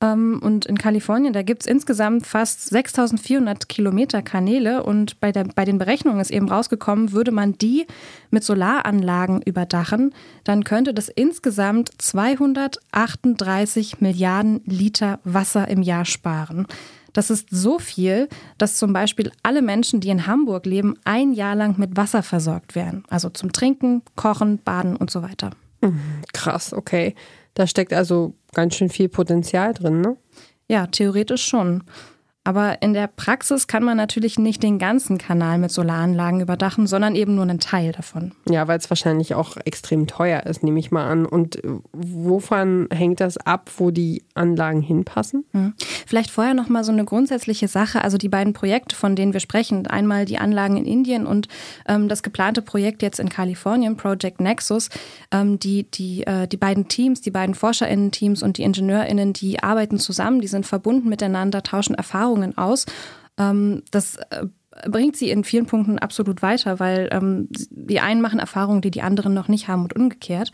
ähm, 0.00 0.40
und 0.42 0.66
in 0.66 0.78
Kalifornien, 0.78 1.32
da 1.32 1.42
gibt 1.42 1.62
es 1.62 1.66
insgesamt 1.66 2.26
fast 2.26 2.68
6400 2.68 3.68
Kilometer 3.68 4.22
Kanäle 4.22 4.82
und 4.82 5.20
bei, 5.20 5.32
der, 5.32 5.44
bei 5.44 5.64
den 5.64 5.78
Berechnungen 5.78 6.20
ist 6.20 6.30
eben 6.30 6.48
rausgekommen, 6.48 7.12
würde 7.12 7.30
man 7.30 7.56
die 7.58 7.86
mit 8.30 8.44
Solaranlagen 8.44 9.42
überdachen, 9.42 10.14
dann 10.44 10.64
könnte 10.64 10.94
das 10.94 11.08
insgesamt 11.08 11.90
238 11.98 14.00
Milliarden 14.00 14.60
Liter 14.66 15.20
Wasser 15.24 15.68
im 15.68 15.82
Jahr 15.82 16.04
sparen. 16.04 16.66
Das 17.14 17.30
ist 17.30 17.48
so 17.50 17.78
viel, 17.78 18.28
dass 18.58 18.76
zum 18.76 18.92
Beispiel 18.92 19.32
alle 19.42 19.62
Menschen, 19.62 20.00
die 20.00 20.10
in 20.10 20.26
Hamburg 20.26 20.66
leben, 20.66 20.96
ein 21.04 21.32
Jahr 21.32 21.54
lang 21.54 21.78
mit 21.78 21.96
Wasser 21.96 22.22
versorgt 22.22 22.74
werden. 22.74 23.04
Also 23.08 23.30
zum 23.30 23.52
Trinken, 23.52 24.02
Kochen, 24.16 24.58
Baden 24.58 24.96
und 24.96 25.10
so 25.10 25.22
weiter. 25.22 25.50
Mhm, 25.80 26.20
krass, 26.34 26.74
okay. 26.74 27.14
Da 27.54 27.66
steckt 27.66 27.92
also 27.92 28.34
ganz 28.52 28.74
schön 28.74 28.90
viel 28.90 29.08
Potenzial 29.08 29.72
drin, 29.72 30.02
ne? 30.02 30.16
Ja, 30.68 30.86
theoretisch 30.86 31.44
schon. 31.44 31.84
Aber 32.46 32.82
in 32.82 32.92
der 32.92 33.06
Praxis 33.06 33.66
kann 33.66 33.82
man 33.82 33.96
natürlich 33.96 34.38
nicht 34.38 34.62
den 34.62 34.78
ganzen 34.78 35.16
Kanal 35.16 35.56
mit 35.56 35.70
Solaranlagen 35.70 36.42
überdachen, 36.42 36.86
sondern 36.86 37.16
eben 37.16 37.34
nur 37.34 37.44
einen 37.44 37.58
Teil 37.58 37.92
davon. 37.92 38.32
Ja, 38.50 38.68
weil 38.68 38.78
es 38.78 38.90
wahrscheinlich 38.90 39.34
auch 39.34 39.56
extrem 39.64 40.06
teuer 40.06 40.44
ist, 40.44 40.62
nehme 40.62 40.78
ich 40.78 40.90
mal 40.90 41.08
an. 41.08 41.24
Und 41.24 41.58
wovon 41.92 42.88
hängt 42.92 43.20
das 43.20 43.38
ab, 43.38 43.70
wo 43.78 43.90
die 43.90 44.24
Anlagen 44.34 44.82
hinpassen? 44.82 45.46
Hm. 45.52 45.72
Vielleicht 46.06 46.30
vorher 46.30 46.52
noch 46.52 46.68
mal 46.68 46.84
so 46.84 46.92
eine 46.92 47.06
grundsätzliche 47.06 47.66
Sache. 47.66 48.04
Also 48.04 48.18
die 48.18 48.28
beiden 48.28 48.52
Projekte, 48.52 48.94
von 48.94 49.16
denen 49.16 49.32
wir 49.32 49.40
sprechen, 49.40 49.86
einmal 49.86 50.26
die 50.26 50.36
Anlagen 50.36 50.76
in 50.76 50.84
Indien 50.84 51.26
und 51.26 51.48
ähm, 51.88 52.10
das 52.10 52.22
geplante 52.22 52.60
Projekt 52.60 53.00
jetzt 53.00 53.20
in 53.20 53.30
Kalifornien, 53.30 53.96
Project 53.96 54.40
Nexus. 54.40 54.90
Ähm, 55.30 55.58
die, 55.58 55.84
die, 55.90 56.26
äh, 56.26 56.46
die 56.46 56.58
beiden 56.58 56.88
Teams, 56.88 57.22
die 57.22 57.30
beiden 57.30 57.54
ForscherInnen-Teams 57.54 58.42
und 58.42 58.58
die 58.58 58.64
IngenieurInnen, 58.64 59.32
die 59.32 59.62
arbeiten 59.62 59.98
zusammen, 59.98 60.42
die 60.42 60.46
sind 60.46 60.66
verbunden 60.66 61.08
miteinander, 61.08 61.62
tauschen 61.62 61.94
Erfahrungen 61.94 62.33
Erfahrungen 62.34 62.58
aus. 62.58 62.86
Ähm, 63.38 63.82
das 63.90 64.16
äh, 64.30 64.46
bringt 64.88 65.16
sie 65.16 65.30
in 65.30 65.44
vielen 65.44 65.66
Punkten 65.66 65.98
absolut 65.98 66.42
weiter, 66.42 66.80
weil 66.80 67.08
ähm, 67.12 67.48
die 67.50 68.00
einen 68.00 68.20
machen 68.20 68.38
Erfahrungen, 68.38 68.80
die 68.80 68.90
die 68.90 69.02
anderen 69.02 69.34
noch 69.34 69.48
nicht 69.48 69.68
haben 69.68 69.82
und 69.82 69.96
umgekehrt. 69.96 70.50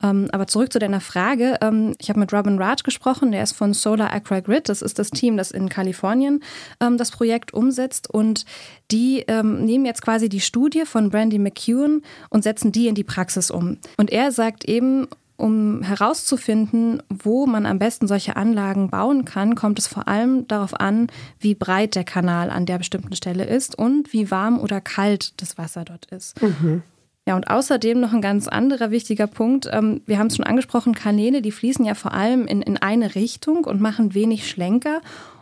Ähm, 0.00 0.28
aber 0.30 0.46
zurück 0.46 0.72
zu 0.72 0.78
deiner 0.78 1.00
Frage. 1.00 1.58
Ähm, 1.60 1.94
ich 1.98 2.08
habe 2.08 2.20
mit 2.20 2.32
Robin 2.32 2.58
Raj 2.58 2.82
gesprochen, 2.84 3.32
der 3.32 3.42
ist 3.42 3.52
von 3.52 3.74
Solar 3.74 4.12
Aqua 4.12 4.40
Grid. 4.40 4.68
Das 4.68 4.80
ist 4.80 4.98
das 4.98 5.10
Team, 5.10 5.36
das 5.36 5.50
in 5.50 5.68
Kalifornien 5.68 6.40
ähm, 6.80 6.96
das 6.98 7.10
Projekt 7.10 7.52
umsetzt. 7.52 8.08
Und 8.08 8.44
die 8.90 9.24
ähm, 9.26 9.64
nehmen 9.64 9.84
jetzt 9.84 10.02
quasi 10.02 10.28
die 10.28 10.40
Studie 10.40 10.84
von 10.84 11.10
Brandy 11.10 11.38
McEwen 11.38 12.02
und 12.30 12.44
setzen 12.44 12.70
die 12.70 12.86
in 12.86 12.94
die 12.94 13.04
Praxis 13.04 13.50
um. 13.50 13.78
Und 13.96 14.10
er 14.10 14.30
sagt 14.30 14.66
eben, 14.66 15.08
um 15.38 15.82
herauszufinden, 15.82 17.02
wo 17.08 17.46
man 17.46 17.64
am 17.64 17.78
besten 17.78 18.08
solche 18.08 18.36
Anlagen 18.36 18.90
bauen 18.90 19.24
kann, 19.24 19.54
kommt 19.54 19.78
es 19.78 19.86
vor 19.86 20.08
allem 20.08 20.46
darauf 20.48 20.78
an, 20.78 21.06
wie 21.38 21.54
breit 21.54 21.94
der 21.94 22.04
Kanal 22.04 22.50
an 22.50 22.66
der 22.66 22.78
bestimmten 22.78 23.14
Stelle 23.14 23.44
ist 23.44 23.78
und 23.78 24.12
wie 24.12 24.30
warm 24.30 24.58
oder 24.58 24.80
kalt 24.80 25.40
das 25.40 25.56
Wasser 25.56 25.84
dort 25.84 26.06
ist. 26.06 26.42
Mhm. 26.42 26.82
Ja, 27.26 27.36
und 27.36 27.48
außerdem 27.48 28.00
noch 28.00 28.12
ein 28.12 28.22
ganz 28.22 28.48
anderer 28.48 28.90
wichtiger 28.90 29.26
Punkt. 29.26 29.68
Ähm, 29.70 30.00
wir 30.06 30.18
haben 30.18 30.26
es 30.26 30.36
schon 30.36 30.46
angesprochen, 30.46 30.94
Kanäle, 30.94 31.40
die 31.40 31.52
fließen 31.52 31.84
ja 31.84 31.94
vor 31.94 32.14
allem 32.14 32.46
in, 32.46 32.60
in 32.60 32.76
eine 32.76 33.14
Richtung 33.14 33.64
und 33.64 33.80
machen 33.80 34.14
wenig 34.14 34.48
Schlenker. 34.48 35.00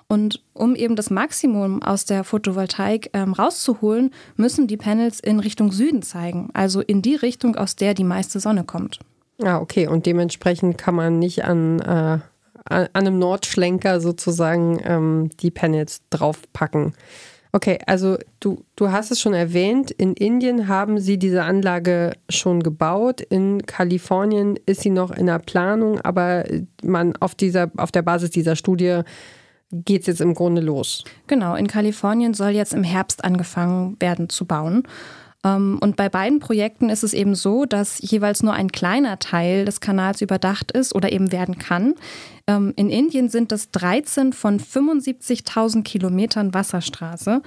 Und 0.09 0.43
um 0.53 0.77
eben 0.77 0.95
das 0.95 1.11
Maximum 1.11 1.83
aus 1.83 2.05
der 2.05 2.23
Photovoltaik 2.23 3.11
ähm, 3.13 3.33
rauszuholen, 3.33 4.11
müssen 4.37 4.67
die 4.67 4.77
Panels 4.77 5.21
in 5.21 5.41
Richtung 5.41 5.73
Süden 5.73 6.03
zeigen, 6.03 6.51
also 6.53 6.81
in 6.81 7.03
die 7.03 7.15
Richtung, 7.15 7.57
aus 7.57 7.77
der 7.77 7.95
die 7.95 8.05
meiste 8.05 8.41
Sonne 8.41 8.65
kommt. 8.65 9.01
Ah, 9.43 9.59
okay. 9.59 9.87
Und 9.87 10.07
dementsprechend 10.07 10.79
kann 10.79 10.95
man 10.95 11.19
nicht 11.19 11.45
an, 11.45 11.81
äh, 11.81 12.19
an 12.65 12.89
einem 12.95 13.19
Nordschlenker 13.19 14.01
sozusagen 14.01 14.81
ähm, 14.85 15.31
die 15.41 15.51
Panels 15.51 16.03
draufpacken. 16.11 16.95
Okay, 17.53 17.79
also 17.87 18.19
du, 18.41 18.65
du 18.77 18.91
hast 18.91 19.11
es 19.11 19.19
schon 19.19 19.33
erwähnt, 19.33 19.91
in 19.91 20.13
Indien 20.13 20.69
haben 20.69 21.01
sie 21.01 21.19
diese 21.19 21.43
Anlage 21.43 22.13
schon 22.29 22.63
gebaut, 22.63 23.23
in 23.23 23.65
Kalifornien 23.65 24.59
ist 24.67 24.83
sie 24.83 24.91
noch 24.91 25.11
in 25.11 25.25
der 25.25 25.39
Planung, 25.39 25.99
aber 26.03 26.45
man 26.83 27.17
auf, 27.17 27.35
dieser, 27.35 27.71
auf 27.79 27.91
der 27.91 28.03
Basis 28.03 28.29
dieser 28.29 28.57
Studie 28.57 29.01
geht 29.71 30.03
es 30.03 30.07
jetzt 30.07 30.21
im 30.21 30.35
Grunde 30.35 30.61
los. 30.61 31.05
Genau, 31.29 31.55
in 31.55 31.67
Kalifornien 31.67 32.35
soll 32.35 32.51
jetzt 32.51 32.75
im 32.75 32.85
Herbst 32.85 33.25
angefangen 33.25 33.97
werden 34.01 34.29
zu 34.29 34.45
bauen. 34.45 34.83
Ähm, 35.47 35.79
und 35.81 35.97
bei 35.97 36.09
beiden 36.09 36.41
Projekten 36.41 36.91
ist 36.91 37.05
es 37.05 37.15
eben 37.15 37.35
so, 37.35 37.65
dass 37.65 37.99
jeweils 38.01 38.43
nur 38.43 38.53
ein 38.53 38.73
kleiner 38.73 39.19
Teil 39.19 39.65
des 39.65 39.81
Kanals 39.81 40.21
überdacht 40.21 40.73
ist 40.73 40.95
oder 40.95 41.13
eben 41.13 41.31
werden 41.31 41.59
kann. 41.59 41.95
Ähm, 42.47 42.73
in 42.77 42.91
Indien 42.91 43.29
sind 43.29 43.53
es 43.53 43.71
13 43.71 44.33
von 44.33 44.59
75.000 44.59 45.85
Kilometern 45.85 46.53
Wasserstraße. 46.53 47.43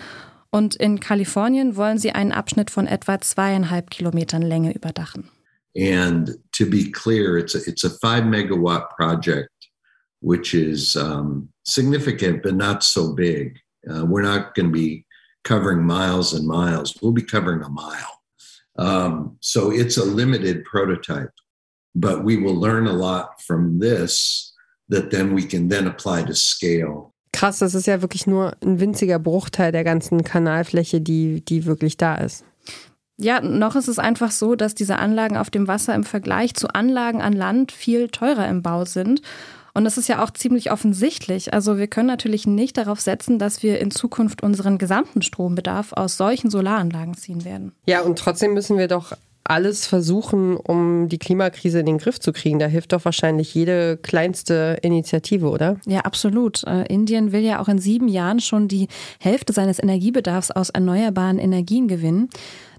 Und 0.51 0.75
in 0.75 1.00
Kalifornien 1.00 1.75
wollen 1.75 2.00
sie 2.00 2.12
einen 2.12 2.32
Abschnitt 2.32 2.72
von 2.72 2.88
etwa 2.88 3.20
zweieinhalb 3.20 3.91
Kilometern 3.91 4.41
Länge 4.41 4.74
überdachen. 4.74 5.29
And 5.77 6.39
to 6.53 6.65
be 6.65 6.89
clear, 6.91 7.38
it's 7.38 7.53
a, 7.53 7.60
it's 7.70 7.84
a 7.84 7.89
five 8.01 8.24
megawatt 8.24 8.89
project, 8.96 9.51
which 10.22 10.56
is 10.56 10.96
um, 10.96 11.50
significant 11.63 12.41
but 12.41 12.56
not 12.56 12.82
so 12.82 13.13
big. 13.13 13.60
Uh, 13.88 14.03
we're 14.06 14.24
not 14.24 14.56
going 14.56 14.65
to 14.65 14.72
be 14.72 15.06
covering 15.43 15.86
miles 15.86 16.34
and 16.34 16.48
miles. 16.48 16.96
We'll 17.01 17.13
be 17.13 17.24
covering 17.24 17.63
a 17.63 17.69
mile. 17.69 18.19
Um, 18.77 19.38
so 19.41 19.72
it's 19.72 19.98
a 19.98 20.05
limited 20.05 20.63
prototype, 20.63 21.34
but 21.96 22.24
we 22.24 22.38
will 22.38 22.55
learn 22.55 22.88
a 22.88 22.93
lot 22.93 23.41
from 23.41 23.79
this 23.79 24.53
that 24.89 25.12
then 25.12 25.34
we 25.34 25.43
can 25.43 25.69
then 25.69 25.88
apply 25.88 26.24
to 26.24 26.34
scale. 26.34 27.13
Krass, 27.31 27.60
das 27.60 27.75
ist 27.75 27.86
ja 27.86 28.01
wirklich 28.01 28.25
nur 28.25 28.55
ein 28.63 28.79
winziger 28.79 29.19
Bruchteil 29.19 29.72
der 29.72 29.84
ganzen 29.84 30.24
Kanalfläche, 30.24 31.00
die, 31.00 31.41
die 31.46 31.65
wirklich 31.65 31.96
da 31.98 32.15
ist. 32.15 32.43
Ja, 33.17 33.41
noch 33.41 33.75
ist 33.75 33.89
es 33.89 34.00
einfach 34.00 34.31
so, 34.31 34.55
dass 34.55 34.75
diese 34.75 34.98
Anlagen 34.98 35.36
auf 35.38 35.50
dem 35.50 35.67
Wasser 35.67 35.93
im 35.93 36.05
Vergleich 36.05 36.53
zu 36.53 36.74
Anlagen 36.74 37.22
an 37.22 37.34
Land 37.34 37.74
viel 37.74 38.08
teurer 38.08 38.48
im 38.48 38.63
Bau 38.63 38.86
sind. 38.86 39.22
Und 39.79 39.86
das 39.86 39.98
ist 39.98 40.09
ja 40.09 40.21
auch 40.21 40.31
ziemlich 40.31 40.74
offensichtlich. 40.74 41.53
Also 41.53 41.77
wir 41.77 41.88
können 41.88 42.07
natürlich 42.07 42.45
nicht 42.45 42.77
darauf 42.77 43.00
setzen, 43.00 43.39
dass 43.39 43.63
wir 43.63 43.79
in 43.79 43.91
Zukunft 43.91 44.43
unseren 44.43 44.77
gesamten 44.77 45.21
Strombedarf 45.21 45.93
aus 45.93 46.17
solchen 46.17 46.50
Solaranlagen 46.50 47.13
ziehen 47.13 47.45
werden. 47.45 47.71
Ja, 47.86 48.01
und 48.01 48.19
trotzdem 48.19 48.53
müssen 48.53 48.77
wir 48.77 48.89
doch 48.89 49.13
alles 49.45 49.88
versuchen, 49.88 50.57
um 50.57 51.07
die 51.07 51.17
Klimakrise 51.17 51.79
in 51.79 51.86
den 51.86 51.98
Griff 51.98 52.19
zu 52.19 52.33
kriegen. 52.33 52.59
Da 52.59 52.65
hilft 52.65 52.91
doch 52.91 53.05
wahrscheinlich 53.05 53.55
jede 53.55 53.95
kleinste 53.95 54.79
Initiative, 54.81 55.50
oder? 55.50 55.77
Ja, 55.88 56.01
absolut. 56.01 56.65
Äh, 56.65 56.86
Indien 56.93 57.31
will 57.31 57.45
ja 57.45 57.62
auch 57.62 57.69
in 57.69 57.79
sieben 57.79 58.09
Jahren 58.09 58.41
schon 58.41 58.67
die 58.67 58.89
Hälfte 59.17 59.53
seines 59.53 59.81
Energiebedarfs 59.81 60.51
aus 60.51 60.71
erneuerbaren 60.71 61.39
Energien 61.39 61.88
gewinnen. 61.88 62.27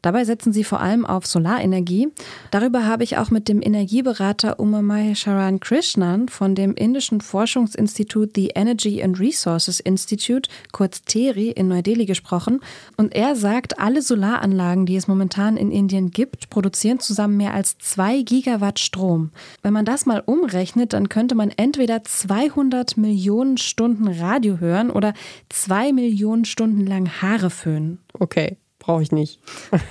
Dabei 0.02 0.24
setzen 0.24 0.52
sie 0.52 0.64
vor 0.64 0.80
allem 0.80 1.04
auf 1.04 1.26
Solarenergie. 1.26 2.08
Darüber 2.50 2.86
habe 2.86 3.04
ich 3.04 3.18
auch 3.18 3.30
mit 3.30 3.48
dem 3.48 3.62
Energieberater 3.62 4.58
Umamahesharan 4.58 5.60
Krishnan 5.60 6.28
von 6.28 6.54
dem 6.54 6.74
indischen 6.74 7.20
Forschungsinstitut 7.20 8.30
The 8.34 8.52
Energy 8.54 9.02
and 9.02 9.18
Resources 9.20 9.80
Institute, 9.80 10.48
kurz 10.72 11.02
TERI, 11.02 11.50
in 11.50 11.68
Neu-Delhi 11.68 12.06
gesprochen. 12.06 12.60
Und 12.96 13.14
er 13.14 13.36
sagt, 13.36 13.78
alle 13.78 14.02
Solaranlagen, 14.02 14.86
die 14.86 14.96
es 14.96 15.08
momentan 15.08 15.56
in 15.56 15.70
Indien 15.70 16.10
gibt, 16.10 16.50
produzieren 16.50 17.00
zusammen 17.00 17.36
mehr 17.36 17.54
als 17.54 17.78
zwei 17.78 18.22
Gigawatt 18.22 18.78
Strom. 18.78 19.30
Wenn 19.62 19.72
man 19.72 19.84
das 19.84 20.06
mal 20.06 20.22
umrechnet, 20.24 20.92
dann 20.92 21.08
könnte 21.08 21.34
man 21.34 21.50
entweder 21.56 22.04
200 22.04 22.96
Millionen 22.96 23.58
Stunden 23.58 24.08
Radio 24.08 24.58
hören 24.58 24.90
oder 24.90 25.14
zwei 25.48 25.92
Millionen 25.92 26.44
Stunden 26.44 26.86
lang 26.86 27.08
Haare 27.20 27.50
föhnen. 27.50 27.98
Okay 28.18 28.56
brauche 28.80 29.02
ich 29.02 29.12
nicht. 29.12 29.38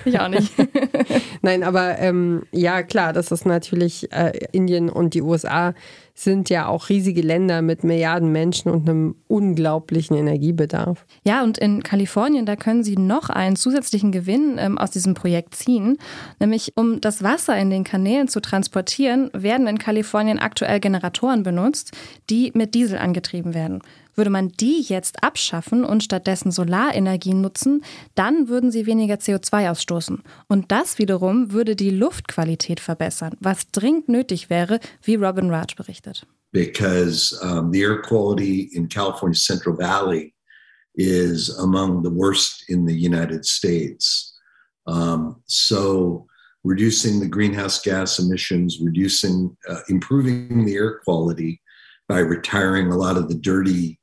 Ich 0.04 0.20
auch 0.20 0.28
nicht. 0.28 0.52
Nein, 1.42 1.64
aber 1.64 2.00
ähm, 2.00 2.44
ja, 2.52 2.84
klar, 2.84 3.14
das 3.14 3.32
ist 3.32 3.46
natürlich, 3.46 4.12
äh, 4.12 4.34
Indien 4.52 4.90
und 4.90 5.14
die 5.14 5.22
USA 5.22 5.74
sind 6.16 6.50
ja 6.50 6.68
auch 6.68 6.90
riesige 6.90 7.22
Länder 7.22 7.62
mit 7.62 7.86
Milliarden 7.86 8.34
Menschen 8.34 8.70
und 8.70 8.90
einem 8.90 9.16
unglaublichen 9.28 10.18
Energiebedarf. 10.18 11.06
Ja, 11.24 11.44
und 11.44 11.58
in 11.58 11.82
Kalifornien, 11.82 12.46
da 12.46 12.58
können 12.58 12.84
sie 12.84 12.98
noch 12.98 13.30
einen 13.30 13.56
zusätzlichen 13.56 14.12
Gewinn 14.12 14.58
ähm, 14.58 14.78
aus 14.78 14.92
diesem 14.92 15.14
Projekt 15.14 15.56
ziehen. 15.56 15.98
Nämlich, 16.40 16.74
um 16.76 17.00
das 17.00 17.24
Wasser 17.24 17.58
in 17.58 17.70
den 17.70 17.86
Kanälen 17.86 18.28
zu 18.28 18.42
transportieren, 18.42 19.30
werden 19.34 19.68
in 19.68 19.78
Kalifornien 19.78 20.40
aktuell 20.40 20.82
Generatoren 20.82 21.44
benutzt, 21.44 21.94
die 22.30 22.52
mit 22.54 22.76
Diesel 22.76 22.98
angetrieben 22.98 23.54
werden. 23.54 23.82
Würde 24.16 24.30
man 24.30 24.50
die 24.50 24.82
jetzt 24.82 25.24
abschaffen 25.24 25.84
und 25.84 26.04
stattdessen 26.04 26.52
Solarenergie 26.52 27.34
nutzen, 27.34 27.84
dann 28.16 28.48
würden 28.48 28.72
sie 28.72 28.86
weniger 28.86 29.16
CO2 29.16 29.72
ausstoßen. 29.72 30.24
Und 30.48 30.72
das 30.72 30.98
wiederum 30.98 31.52
würde 31.52 31.76
die 31.76 31.92
Luftqualität 31.92 32.80
verbessern, 32.80 33.36
was 33.40 33.72
dringend 33.72 34.10
nötig 34.10 34.50
wäre, 34.50 34.80
wie 35.04 35.16
Robin 35.16 35.50
Raj 35.50 35.76
berichtet. 35.76 36.26
Because 36.52 37.38
um, 37.44 37.72
the 37.72 37.82
air 37.82 38.02
quality 38.02 38.72
in 38.74 38.90
California's 38.90 39.46
Central 39.46 39.78
Valley 39.78 40.34
is 40.96 41.56
among 41.60 42.04
the 42.04 42.10
worst 42.10 42.68
in 42.70 42.86
the 42.86 42.94
United 42.94 43.46
States. 43.46 44.36
Um, 44.88 45.44
so 45.46 46.26
reducing 46.64 47.20
the 47.20 47.28
greenhouse 47.28 47.82
gas 47.82 48.20
emissions, 48.20 48.80
reducing, 48.82 49.56
uh, 49.68 49.82
improving 49.90 50.66
the 50.66 50.76
air 50.76 51.00
quality 51.00 51.62
by 52.08 52.20
retiring 52.20 52.92
a 52.92 52.98
lot 52.98 53.18
of 53.18 53.30
the 53.30 53.36
dirty 53.36 53.99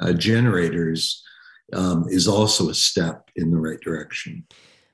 uh, 0.00 0.12
generators 0.12 1.24
um, 1.72 2.06
is 2.08 2.28
also 2.28 2.70
a 2.70 2.74
step 2.74 3.30
in 3.34 3.50
the 3.50 3.58
right 3.58 3.80
direction. 3.84 4.46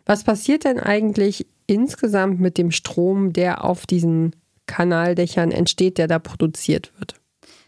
Was 0.07 0.25
passiert 0.25 0.65
denn 0.65 0.79
eigentlich 0.79 1.47
insgesamt 1.67 2.41
mit 2.41 2.59
dem 2.59 2.71
Strom, 2.71 3.33
der 3.33 3.65
auf 3.65 3.87
diesen 3.87 4.37
Kanaldächern 4.67 5.51
entsteht, 5.51 5.99
der 5.99 6.09
da 6.09 6.19
produziert 6.19 6.93
wird? 6.99 7.15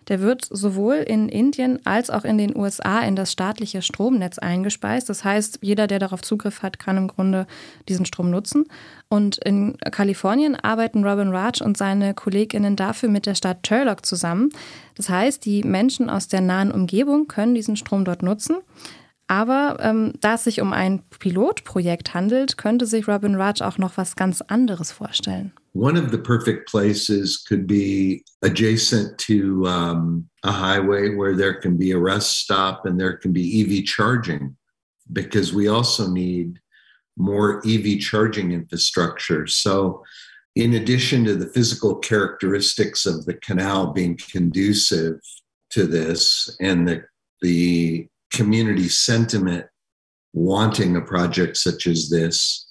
Der 0.08 0.20
wird 0.20 0.46
sowohl 0.48 0.96
in 0.96 1.28
Indien 1.28 1.84
als 1.84 2.10
auch 2.10 2.24
in 2.24 2.38
den 2.38 2.56
USA 2.56 3.00
in 3.00 3.16
das 3.16 3.32
staatliche 3.32 3.82
Stromnetz 3.82 4.38
eingespeist. 4.38 5.08
Das 5.08 5.24
heißt, 5.24 5.58
jeder, 5.62 5.86
der 5.86 5.98
darauf 5.98 6.22
Zugriff 6.22 6.62
hat, 6.62 6.78
kann 6.78 6.96
im 6.96 7.08
Grunde 7.08 7.46
diesen 7.88 8.06
Strom 8.06 8.30
nutzen. 8.30 8.66
Und 9.08 9.38
in 9.38 9.76
Kalifornien 9.78 10.54
arbeiten 10.56 11.04
Robin 11.04 11.28
Raj 11.28 11.60
und 11.62 11.76
seine 11.76 12.14
Kolleginnen 12.14 12.76
dafür 12.76 13.08
mit 13.08 13.26
der 13.26 13.34
Stadt 13.34 13.62
Turlock 13.62 14.06
zusammen. 14.06 14.50
Das 14.94 15.08
heißt, 15.08 15.44
die 15.44 15.62
Menschen 15.62 16.08
aus 16.08 16.28
der 16.28 16.40
nahen 16.40 16.70
Umgebung 16.70 17.26
können 17.26 17.54
diesen 17.54 17.76
Strom 17.76 18.04
dort 18.04 18.22
nutzen. 18.22 18.56
Aber 19.28 19.78
ähm, 19.80 20.12
da 20.20 20.34
es 20.34 20.44
sich 20.44 20.60
um 20.60 20.72
ein 20.72 21.02
Pilotprojekt 21.18 22.14
handelt, 22.14 22.56
könnte 22.58 22.86
sich 22.86 23.08
Robin 23.08 23.34
Raj 23.34 23.60
auch 23.62 23.78
noch 23.78 23.96
was 23.96 24.14
ganz 24.14 24.40
anderes 24.40 24.92
vorstellen. 24.92 25.52
One 25.76 25.98
of 25.98 26.10
the 26.10 26.16
perfect 26.16 26.70
places 26.70 27.36
could 27.36 27.66
be 27.66 28.24
adjacent 28.42 29.18
to 29.18 29.66
um, 29.66 30.26
a 30.42 30.50
highway 30.50 31.14
where 31.14 31.36
there 31.36 31.52
can 31.52 31.76
be 31.76 31.90
a 31.90 31.98
rest 31.98 32.38
stop 32.38 32.86
and 32.86 32.98
there 32.98 33.18
can 33.18 33.30
be 33.30 33.60
EV 33.60 33.84
charging, 33.84 34.56
because 35.12 35.52
we 35.52 35.68
also 35.68 36.08
need 36.08 36.58
more 37.18 37.62
EV 37.66 38.00
charging 38.00 38.52
infrastructure. 38.52 39.46
So, 39.46 40.02
in 40.54 40.72
addition 40.72 41.26
to 41.26 41.34
the 41.34 41.48
physical 41.48 41.96
characteristics 41.96 43.04
of 43.04 43.26
the 43.26 43.34
canal 43.34 43.92
being 43.92 44.16
conducive 44.16 45.20
to 45.72 45.86
this 45.86 46.56
and 46.58 46.88
the, 46.88 47.04
the 47.42 48.08
community 48.32 48.88
sentiment 48.88 49.66
wanting 50.32 50.96
a 50.96 51.02
project 51.02 51.58
such 51.58 51.86
as 51.86 52.08
this, 52.08 52.65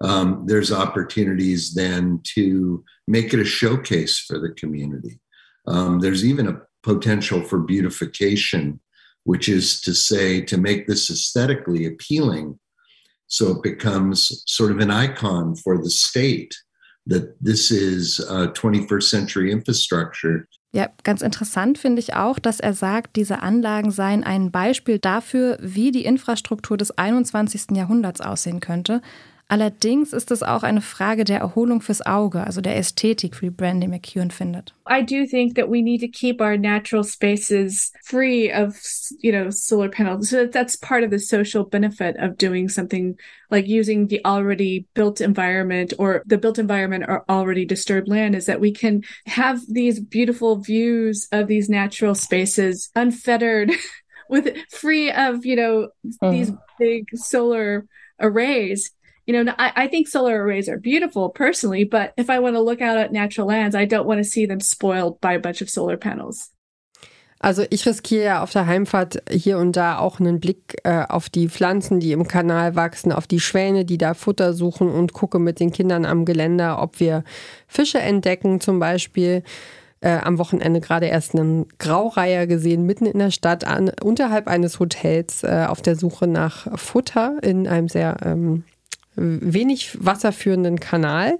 um, 0.00 0.44
there's 0.46 0.72
opportunities 0.72 1.74
then 1.74 2.20
to 2.34 2.84
make 3.06 3.34
it 3.34 3.40
a 3.40 3.44
showcase 3.44 4.18
for 4.18 4.38
the 4.38 4.50
community. 4.50 5.20
Um, 5.66 6.00
there's 6.00 6.24
even 6.24 6.46
a 6.48 6.60
potential 6.82 7.42
for 7.42 7.58
beautification, 7.58 8.80
which 9.24 9.48
is 9.48 9.80
to 9.82 9.94
say, 9.94 10.40
to 10.42 10.56
make 10.56 10.86
this 10.86 11.10
aesthetically 11.10 11.86
appealing 11.86 12.58
so 13.28 13.50
it 13.50 13.62
becomes 13.62 14.42
sort 14.46 14.72
of 14.72 14.78
an 14.78 14.90
icon 14.90 15.54
for 15.54 15.76
the 15.76 15.90
state 15.90 16.56
that 17.06 17.36
this 17.40 17.70
is 17.70 18.20
a 18.20 18.48
21st 18.48 19.02
century 19.02 19.52
infrastructure. 19.52 20.46
Ja, 20.72 20.88
ganz 21.02 21.22
interessant 21.22 21.78
finde 21.78 22.00
ich 22.00 22.14
auch, 22.14 22.38
dass 22.38 22.60
er 22.60 22.74
sagt, 22.74 23.16
diese 23.16 23.40
Anlagen 23.42 23.90
seien 23.90 24.22
ein 24.22 24.50
Beispiel 24.50 24.98
dafür, 24.98 25.58
wie 25.62 25.92
die 25.92 26.04
Infrastruktur 26.04 26.76
des 26.76 26.90
21. 26.90 27.74
Jahrhunderts 27.76 28.20
aussehen 28.20 28.60
könnte. 28.60 29.00
Allerdings 29.50 30.12
ist 30.12 30.30
es 30.30 30.42
auch 30.42 30.62
eine 30.62 30.82
Frage 30.82 31.24
der 31.24 31.38
Erholung 31.38 31.80
fürs 31.80 32.04
Auge, 32.04 32.44
also 32.44 32.60
der 32.60 32.76
Ästhetik, 32.76 33.40
wie 33.40 33.48
Brandy 33.48 33.88
McEwen 33.88 34.30
findet. 34.30 34.74
I 34.86 35.02
do 35.02 35.26
think 35.26 35.54
that 35.56 35.70
we 35.70 35.80
need 35.80 36.02
to 36.02 36.08
keep 36.08 36.42
our 36.42 36.58
natural 36.58 37.02
spaces 37.02 37.90
free 38.04 38.52
of, 38.52 38.78
you 39.22 39.32
know, 39.32 39.48
solar 39.50 39.88
panels. 39.88 40.28
So 40.28 40.46
that's 40.46 40.76
part 40.76 41.02
of 41.02 41.10
the 41.10 41.18
social 41.18 41.64
benefit 41.64 42.16
of 42.18 42.36
doing 42.36 42.68
something 42.68 43.16
like 43.50 43.66
using 43.66 44.08
the 44.08 44.20
already 44.26 44.86
built 44.92 45.22
environment 45.22 45.94
or 45.98 46.22
the 46.26 46.36
built 46.36 46.58
environment 46.58 47.04
or 47.08 47.24
already 47.30 47.64
disturbed 47.64 48.06
land 48.06 48.34
is 48.34 48.44
that 48.46 48.60
we 48.60 48.70
can 48.70 49.02
have 49.26 49.60
these 49.66 49.98
beautiful 49.98 50.56
views 50.56 51.26
of 51.32 51.46
these 51.46 51.70
natural 51.70 52.14
spaces 52.14 52.90
unfettered 52.94 53.72
with 54.28 54.54
free 54.68 55.10
of, 55.10 55.46
you 55.46 55.56
know, 55.56 55.88
mm. 56.22 56.30
these 56.32 56.52
big 56.78 57.06
solar 57.14 57.86
arrays 58.20 58.90
you 59.28 59.34
know, 59.34 59.52
I, 59.58 59.84
I, 59.84 59.88
think 59.88 60.08
solar 60.08 60.42
arrays 60.42 60.68
are 60.68 60.78
beautiful 60.78 61.28
personally, 61.28 61.84
but 61.84 62.14
if 62.16 62.30
I 62.30 62.38
want 62.38 62.56
to 62.56 62.62
look 62.62 62.80
out 62.80 62.96
at 62.96 63.12
natural 63.12 63.46
lands, 63.46 63.76
I 63.76 63.84
don't 63.84 64.06
want 64.06 64.18
to 64.18 64.24
see 64.24 64.46
them 64.46 64.60
spoiled 64.60 65.20
by 65.20 65.34
a 65.34 65.38
bunch 65.38 65.60
of 65.60 65.68
solar 65.68 65.98
panels. 65.98 66.50
Also 67.40 67.64
ich 67.70 67.86
riskiere 67.86 68.24
ja 68.24 68.42
auf 68.42 68.50
der 68.50 68.66
Heimfahrt 68.66 69.22
hier 69.30 69.58
und 69.58 69.76
da 69.76 69.98
auch 69.98 70.18
einen 70.18 70.40
Blick 70.40 70.78
äh, 70.82 71.04
auf 71.08 71.28
die 71.28 71.48
Pflanzen, 71.48 72.00
die 72.00 72.10
im 72.10 72.26
Kanal 72.26 72.74
wachsen, 72.74 73.12
auf 73.12 73.28
die 73.28 73.38
Schwäne, 73.38 73.84
die 73.84 73.98
da 73.98 74.14
Futter 74.14 74.54
suchen 74.54 74.90
und 74.90 75.12
gucke 75.12 75.38
mit 75.38 75.60
den 75.60 75.70
Kindern 75.70 76.04
am 76.04 76.24
Geländer, 76.24 76.82
ob 76.82 76.98
wir 76.98 77.22
Fische 77.68 78.00
entdecken 78.00 78.60
zum 78.60 78.80
Beispiel. 78.80 79.44
Äh, 80.00 80.18
am 80.18 80.38
Wochenende 80.38 80.80
gerade 80.80 81.06
erst 81.06 81.34
einen 81.34 81.66
Graureiher 81.78 82.46
gesehen, 82.46 82.86
mitten 82.86 83.04
in 83.06 83.18
der 83.18 83.32
Stadt, 83.32 83.64
an, 83.64 83.90
unterhalb 84.02 84.48
eines 84.48 84.80
Hotels, 84.80 85.42
äh, 85.42 85.66
auf 85.68 85.82
der 85.82 85.96
Suche 85.96 86.26
nach 86.26 86.78
Futter 86.78 87.38
in 87.42 87.66
einem 87.68 87.88
sehr 87.88 88.16
ähm, 88.24 88.64
wenig 89.18 89.96
wasserführenden 90.00 90.80
Kanal. 90.80 91.38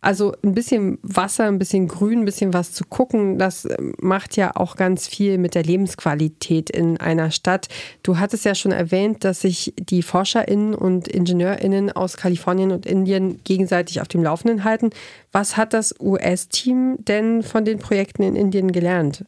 Also 0.00 0.32
ein 0.44 0.54
bisschen 0.54 0.98
Wasser, 1.02 1.44
ein 1.44 1.58
bisschen 1.58 1.88
Grün, 1.88 2.20
ein 2.20 2.24
bisschen 2.24 2.54
was 2.54 2.72
zu 2.72 2.84
gucken, 2.84 3.36
das 3.36 3.66
macht 4.00 4.36
ja 4.36 4.54
auch 4.54 4.76
ganz 4.76 5.08
viel 5.08 5.38
mit 5.38 5.56
der 5.56 5.64
Lebensqualität 5.64 6.70
in 6.70 6.98
einer 6.98 7.32
Stadt. 7.32 7.68
Du 8.04 8.18
hattest 8.18 8.44
ja 8.44 8.54
schon 8.54 8.70
erwähnt, 8.70 9.24
dass 9.24 9.40
sich 9.40 9.74
die 9.76 10.02
ForscherInnen 10.02 10.74
und 10.74 11.08
IngenieurInnen 11.08 11.90
aus 11.90 12.16
Kalifornien 12.16 12.70
und 12.70 12.86
Indien 12.86 13.42
gegenseitig 13.42 14.00
auf 14.00 14.08
dem 14.08 14.22
Laufenden 14.22 14.62
halten. 14.62 14.90
Was 15.32 15.56
hat 15.56 15.72
das 15.72 15.94
US-Team 15.98 16.98
denn 17.00 17.42
von 17.42 17.64
den 17.64 17.78
Projekten 17.78 18.22
in 18.22 18.36
Indien 18.36 18.70
gelernt? 18.70 19.24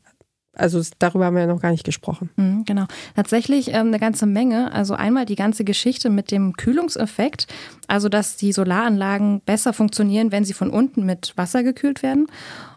Also 0.60 0.82
darüber 0.98 1.24
haben 1.24 1.34
wir 1.34 1.42
ja 1.42 1.46
noch 1.46 1.62
gar 1.62 1.70
nicht 1.70 1.84
gesprochen. 1.84 2.30
Mhm, 2.36 2.64
genau. 2.64 2.86
Tatsächlich 3.16 3.68
ähm, 3.68 3.88
eine 3.88 3.98
ganze 3.98 4.26
Menge. 4.26 4.72
Also 4.72 4.94
einmal 4.94 5.24
die 5.24 5.36
ganze 5.36 5.64
Geschichte 5.64 6.10
mit 6.10 6.30
dem 6.30 6.52
Kühlungseffekt, 6.52 7.46
also 7.88 8.08
dass 8.08 8.36
die 8.36 8.52
Solaranlagen 8.52 9.40
besser 9.40 9.72
funktionieren, 9.72 10.32
wenn 10.32 10.44
sie 10.44 10.52
von 10.52 10.70
unten 10.70 11.06
mit 11.06 11.32
Wasser 11.36 11.62
gekühlt 11.62 12.02
werden. 12.02 12.26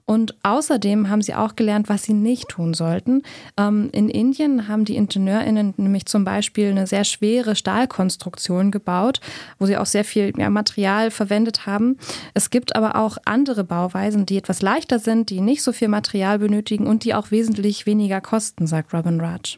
Und 0.06 0.36
außerdem 0.44 1.10
haben 1.10 1.22
sie 1.22 1.34
auch 1.34 1.56
gelernt, 1.56 1.88
was 1.88 2.04
sie 2.04 2.14
nicht 2.14 2.50
tun 2.50 2.74
sollten. 2.74 3.24
Ähm, 3.58 3.90
in 3.94 4.10
Indien 4.10 4.68
haben 4.68 4.86
die 4.86 4.96
IngenieurInnen 4.96 5.74
nämlich 5.78 6.06
zum 6.06 6.26
Beispiel 6.26 6.72
eine 6.72 6.88
sehr 6.88 7.06
schwere 7.06 7.56
Stahlkonstruktion 7.56 8.72
gebaut, 8.72 9.22
wo 9.60 9.66
sie 9.66 9.78
auch 9.78 9.86
sehr 9.86 10.04
viel 10.04 10.34
ja, 10.38 10.50
Material 10.50 11.10
verwendet 11.10 11.66
haben. 11.66 11.98
Es 12.34 12.50
gibt 12.50 12.76
aber 12.76 12.96
auch 12.96 13.18
andere 13.26 13.64
Bauweisen, 13.64 14.26
die 14.26 14.38
etwas 14.38 14.62
leichter 14.62 15.00
sind, 15.00 15.30
die 15.30 15.42
nicht 15.42 15.64
so 15.64 15.72
viel 15.72 15.88
Material 15.88 16.40
benötigen 16.40 16.88
und 16.88 17.06
die 17.06 17.14
auch 17.14 17.32
wesentlich 17.32 17.86
weniger 17.86 18.20
kosten, 18.20 18.68
sagt 18.68 18.94
Robin 18.94 19.22
Raj. 19.22 19.58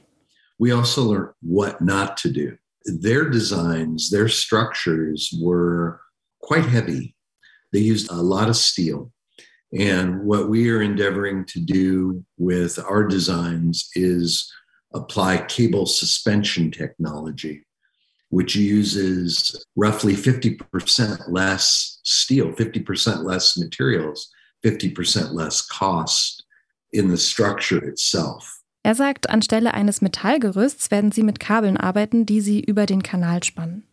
We 0.58 0.74
also 0.74 1.12
learned 1.12 1.34
what 1.42 1.82
not 1.82 2.18
to 2.18 2.30
do. 2.30 2.58
Their 2.86 3.30
designs, 3.30 4.10
their 4.10 4.30
structures 4.30 5.34
were 5.42 6.00
quite 6.40 6.66
heavy. 6.66 7.16
They 7.74 7.82
used 7.82 8.10
a 8.12 8.22
lot 8.22 8.48
of 8.48 8.56
steel. 8.56 9.12
And 9.74 10.22
what 10.22 10.50
we 10.50 10.70
are 10.70 10.82
endeavoring 10.82 11.46
to 11.46 11.60
do 11.60 12.24
with 12.38 12.80
our 12.80 13.04
designs 13.04 13.90
is 13.96 14.52
apply 14.94 15.46
cable 15.48 15.86
suspension 15.86 16.72
technology, 16.72 17.66
which 18.30 18.56
uses 18.56 19.66
roughly 19.76 20.14
50% 20.14 21.26
less 21.30 22.00
steel, 22.04 22.52
50% 22.52 23.24
less 23.24 23.58
materials, 23.58 24.32
50% 24.64 25.34
less 25.34 25.62
cost 25.62 26.46
in 26.94 27.10
the 27.10 27.18
structure 27.18 27.84
itself. 27.84 28.62
Er 28.84 28.94
sagt, 28.94 29.30
anstelle 29.32 29.74
eines 29.74 30.02
Metallgerüsts 30.02 30.92
werden 30.92 31.12
sie 31.12 31.24
mit 31.24 31.40
Kabeln 31.40 31.76
arbeiten, 31.76 32.28
die 32.28 32.40
sie 32.40 32.60
über 32.60 32.86
den 32.86 33.02
Kanal 33.02 33.44
spannen. 33.44 33.84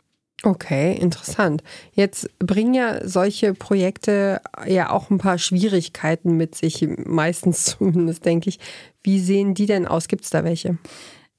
Okay, 0.45 0.97
interessant. 0.97 1.63
Jetzt 1.93 2.29
bringen 2.39 2.73
ja 2.73 3.07
solche 3.07 3.53
Projekte 3.53 4.41
ja 4.67 4.89
auch 4.89 5.09
ein 5.09 5.17
paar 5.17 5.37
Schwierigkeiten 5.37 6.35
mit 6.35 6.55
sich, 6.55 6.85
meistens 7.05 7.63
zumindest, 7.77 8.25
denke 8.25 8.49
ich. 8.49 8.59
Wie 9.03 9.19
sehen 9.19 9.53
die 9.53 9.65
denn 9.65 9.87
aus? 9.87 10.09
Gibt 10.09 10.25
es 10.25 10.29
da 10.29 10.43
welche? 10.43 10.77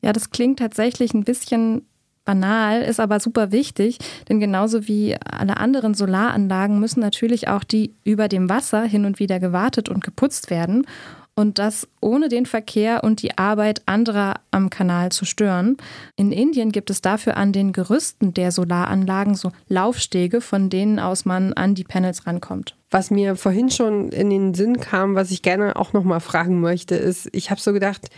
Ja, 0.00 0.12
das 0.14 0.30
klingt 0.30 0.58
tatsächlich 0.58 1.12
ein 1.12 1.24
bisschen 1.24 1.86
banal, 2.24 2.80
ist 2.80 3.00
aber 3.00 3.20
super 3.20 3.52
wichtig, 3.52 3.98
denn 4.30 4.40
genauso 4.40 4.88
wie 4.88 5.16
alle 5.22 5.58
anderen 5.58 5.92
Solaranlagen 5.92 6.80
müssen 6.80 7.00
natürlich 7.00 7.48
auch 7.48 7.64
die 7.64 7.94
über 8.04 8.28
dem 8.28 8.48
Wasser 8.48 8.84
hin 8.84 9.04
und 9.04 9.18
wieder 9.18 9.38
gewartet 9.40 9.90
und 9.90 10.02
geputzt 10.02 10.48
werden 10.48 10.86
und 11.34 11.58
das 11.58 11.88
ohne 12.00 12.28
den 12.28 12.46
Verkehr 12.46 13.02
und 13.04 13.22
die 13.22 13.36
Arbeit 13.38 13.82
anderer 13.86 14.34
am 14.50 14.70
Kanal 14.70 15.10
zu 15.10 15.24
stören. 15.24 15.76
In 16.16 16.32
Indien 16.32 16.72
gibt 16.72 16.90
es 16.90 17.02
dafür 17.02 17.36
an 17.36 17.52
den 17.52 17.72
Gerüsten 17.72 18.34
der 18.34 18.52
Solaranlagen 18.52 19.34
so 19.34 19.50
Laufstege, 19.68 20.40
von 20.40 20.70
denen 20.70 20.98
aus 20.98 21.24
man 21.24 21.52
an 21.52 21.74
die 21.74 21.84
Panels 21.84 22.26
rankommt. 22.26 22.76
Was 22.90 23.10
mir 23.10 23.36
vorhin 23.36 23.70
schon 23.70 24.10
in 24.10 24.30
den 24.30 24.54
Sinn 24.54 24.78
kam, 24.78 25.14
was 25.14 25.30
ich 25.30 25.42
gerne 25.42 25.76
auch 25.76 25.92
noch 25.92 26.04
mal 26.04 26.20
fragen 26.20 26.60
möchte, 26.60 26.94
ist, 26.94 27.28
ich 27.32 27.50
habe 27.50 27.60
so 27.60 27.72
gedacht, 27.72 28.08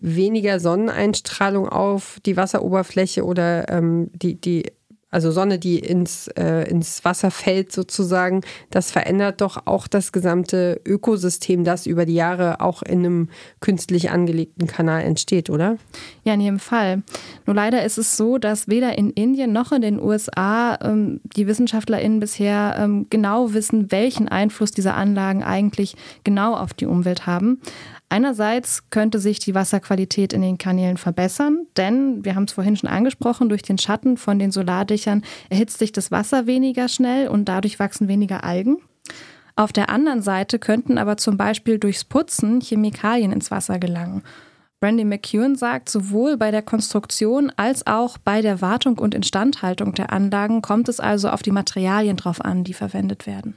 weniger 0.00 0.58
Sonneneinstrahlung 0.58 1.68
auf 1.68 2.18
die 2.24 2.36
Wasseroberfläche 2.36 3.24
oder 3.24 3.68
ähm, 3.68 4.10
die, 4.14 4.40
die 4.40 4.72
also 5.12 5.30
Sonne, 5.30 5.58
die 5.58 5.78
ins, 5.78 6.26
äh, 6.28 6.68
ins 6.68 7.04
Wasser 7.04 7.30
fällt 7.30 7.70
sozusagen, 7.70 8.40
das 8.70 8.90
verändert 8.90 9.42
doch 9.42 9.66
auch 9.66 9.86
das 9.86 10.10
gesamte 10.10 10.80
Ökosystem, 10.86 11.64
das 11.64 11.86
über 11.86 12.06
die 12.06 12.14
Jahre 12.14 12.60
auch 12.60 12.82
in 12.82 13.00
einem 13.00 13.28
künstlich 13.60 14.10
angelegten 14.10 14.66
Kanal 14.66 15.02
entsteht, 15.02 15.50
oder? 15.50 15.76
Ja, 16.24 16.34
in 16.34 16.40
jedem 16.40 16.58
Fall. 16.58 17.02
Nur 17.46 17.54
leider 17.54 17.84
ist 17.84 17.98
es 17.98 18.16
so, 18.16 18.38
dass 18.38 18.68
weder 18.68 18.96
in 18.96 19.10
Indien 19.10 19.52
noch 19.52 19.70
in 19.70 19.82
den 19.82 20.00
USA 20.00 20.78
ähm, 20.82 21.20
die 21.36 21.46
WissenschaftlerInnen 21.46 22.18
bisher 22.18 22.76
ähm, 22.78 23.06
genau 23.10 23.52
wissen, 23.52 23.92
welchen 23.92 24.28
Einfluss 24.28 24.72
diese 24.72 24.94
Anlagen 24.94 25.42
eigentlich 25.42 25.94
genau 26.24 26.54
auf 26.54 26.72
die 26.72 26.86
Umwelt 26.86 27.26
haben. 27.26 27.60
Einerseits 28.12 28.90
könnte 28.90 29.18
sich 29.18 29.38
die 29.38 29.54
Wasserqualität 29.54 30.34
in 30.34 30.42
den 30.42 30.58
Kanälen 30.58 30.98
verbessern, 30.98 31.66
denn 31.78 32.22
wir 32.26 32.34
haben 32.34 32.44
es 32.44 32.52
vorhin 32.52 32.76
schon 32.76 32.90
angesprochen, 32.90 33.48
durch 33.48 33.62
den 33.62 33.78
Schatten 33.78 34.18
von 34.18 34.38
den 34.38 34.50
Solardächern 34.50 35.22
erhitzt 35.48 35.78
sich 35.78 35.92
das 35.92 36.10
Wasser 36.10 36.46
weniger 36.46 36.88
schnell 36.88 37.28
und 37.28 37.46
dadurch 37.46 37.78
wachsen 37.78 38.08
weniger 38.08 38.44
Algen. 38.44 38.76
Auf 39.56 39.72
der 39.72 39.88
anderen 39.88 40.20
Seite 40.20 40.58
könnten 40.58 40.98
aber 40.98 41.16
zum 41.16 41.38
Beispiel 41.38 41.78
durchs 41.78 42.04
Putzen 42.04 42.60
Chemikalien 42.60 43.32
ins 43.32 43.50
Wasser 43.50 43.78
gelangen. 43.78 44.22
Brandy 44.80 45.06
McEwen 45.06 45.56
sagt, 45.56 45.88
sowohl 45.88 46.36
bei 46.36 46.50
der 46.50 46.60
Konstruktion 46.60 47.50
als 47.56 47.86
auch 47.86 48.18
bei 48.18 48.42
der 48.42 48.60
Wartung 48.60 48.98
und 48.98 49.14
Instandhaltung 49.14 49.94
der 49.94 50.12
Anlagen 50.12 50.60
kommt 50.60 50.90
es 50.90 51.00
also 51.00 51.30
auf 51.30 51.42
die 51.42 51.50
Materialien 51.50 52.18
drauf 52.18 52.44
an, 52.44 52.62
die 52.62 52.74
verwendet 52.74 53.26
werden. 53.26 53.56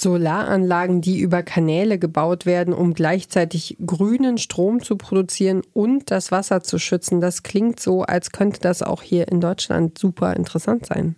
Solaranlagen, 0.00 1.00
die 1.00 1.18
über 1.18 1.42
Kanäle 1.42 1.98
gebaut 1.98 2.46
werden, 2.46 2.72
um 2.72 2.94
gleichzeitig 2.94 3.76
grünen 3.84 4.38
Strom 4.38 4.80
zu 4.80 4.96
produzieren 4.96 5.62
und 5.72 6.12
das 6.12 6.30
Wasser 6.30 6.62
zu 6.62 6.78
schützen. 6.78 7.20
Das 7.20 7.42
klingt 7.42 7.80
so, 7.80 8.02
als 8.02 8.30
könnte 8.30 8.60
das 8.60 8.82
auch 8.82 9.02
hier 9.02 9.26
in 9.26 9.40
Deutschland 9.40 9.98
super 9.98 10.36
interessant 10.36 10.86
sein. 10.86 11.16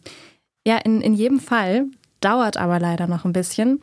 Ja, 0.66 0.78
in, 0.78 1.02
in 1.02 1.12
jedem 1.12 1.40
Fall. 1.40 1.86
Dauert 2.20 2.56
aber 2.56 2.78
leider 2.78 3.06
noch 3.06 3.24
ein 3.24 3.32
bisschen. 3.32 3.80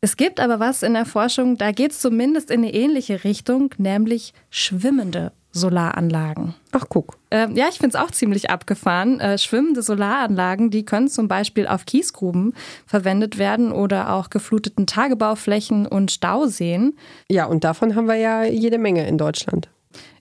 Es 0.00 0.16
gibt 0.16 0.40
aber 0.40 0.60
was 0.60 0.82
in 0.82 0.94
der 0.94 1.06
Forschung, 1.06 1.56
da 1.56 1.72
geht 1.72 1.92
es 1.92 2.00
zumindest 2.00 2.50
in 2.50 2.60
eine 2.60 2.72
ähnliche 2.72 3.24
Richtung, 3.24 3.74
nämlich 3.78 4.32
schwimmende 4.50 5.32
Solaranlagen. 5.52 6.54
Ach, 6.72 6.84
guck. 6.88 7.18
Ähm, 7.30 7.56
ja, 7.56 7.66
ich 7.68 7.78
finde 7.78 7.96
es 7.96 8.02
auch 8.02 8.10
ziemlich 8.10 8.50
abgefahren. 8.50 9.20
Äh, 9.20 9.38
schwimmende 9.38 9.82
Solaranlagen, 9.82 10.70
die 10.70 10.84
können 10.84 11.08
zum 11.08 11.28
Beispiel 11.28 11.66
auf 11.66 11.86
Kiesgruben 11.86 12.54
verwendet 12.86 13.38
werden 13.38 13.72
oder 13.72 14.12
auch 14.12 14.30
gefluteten 14.30 14.86
Tagebauflächen 14.86 15.86
und 15.86 16.10
Stauseen. 16.10 16.96
Ja, 17.28 17.46
und 17.46 17.64
davon 17.64 17.94
haben 17.94 18.08
wir 18.08 18.16
ja 18.16 18.44
jede 18.44 18.78
Menge 18.78 19.06
in 19.06 19.18
Deutschland. 19.18 19.68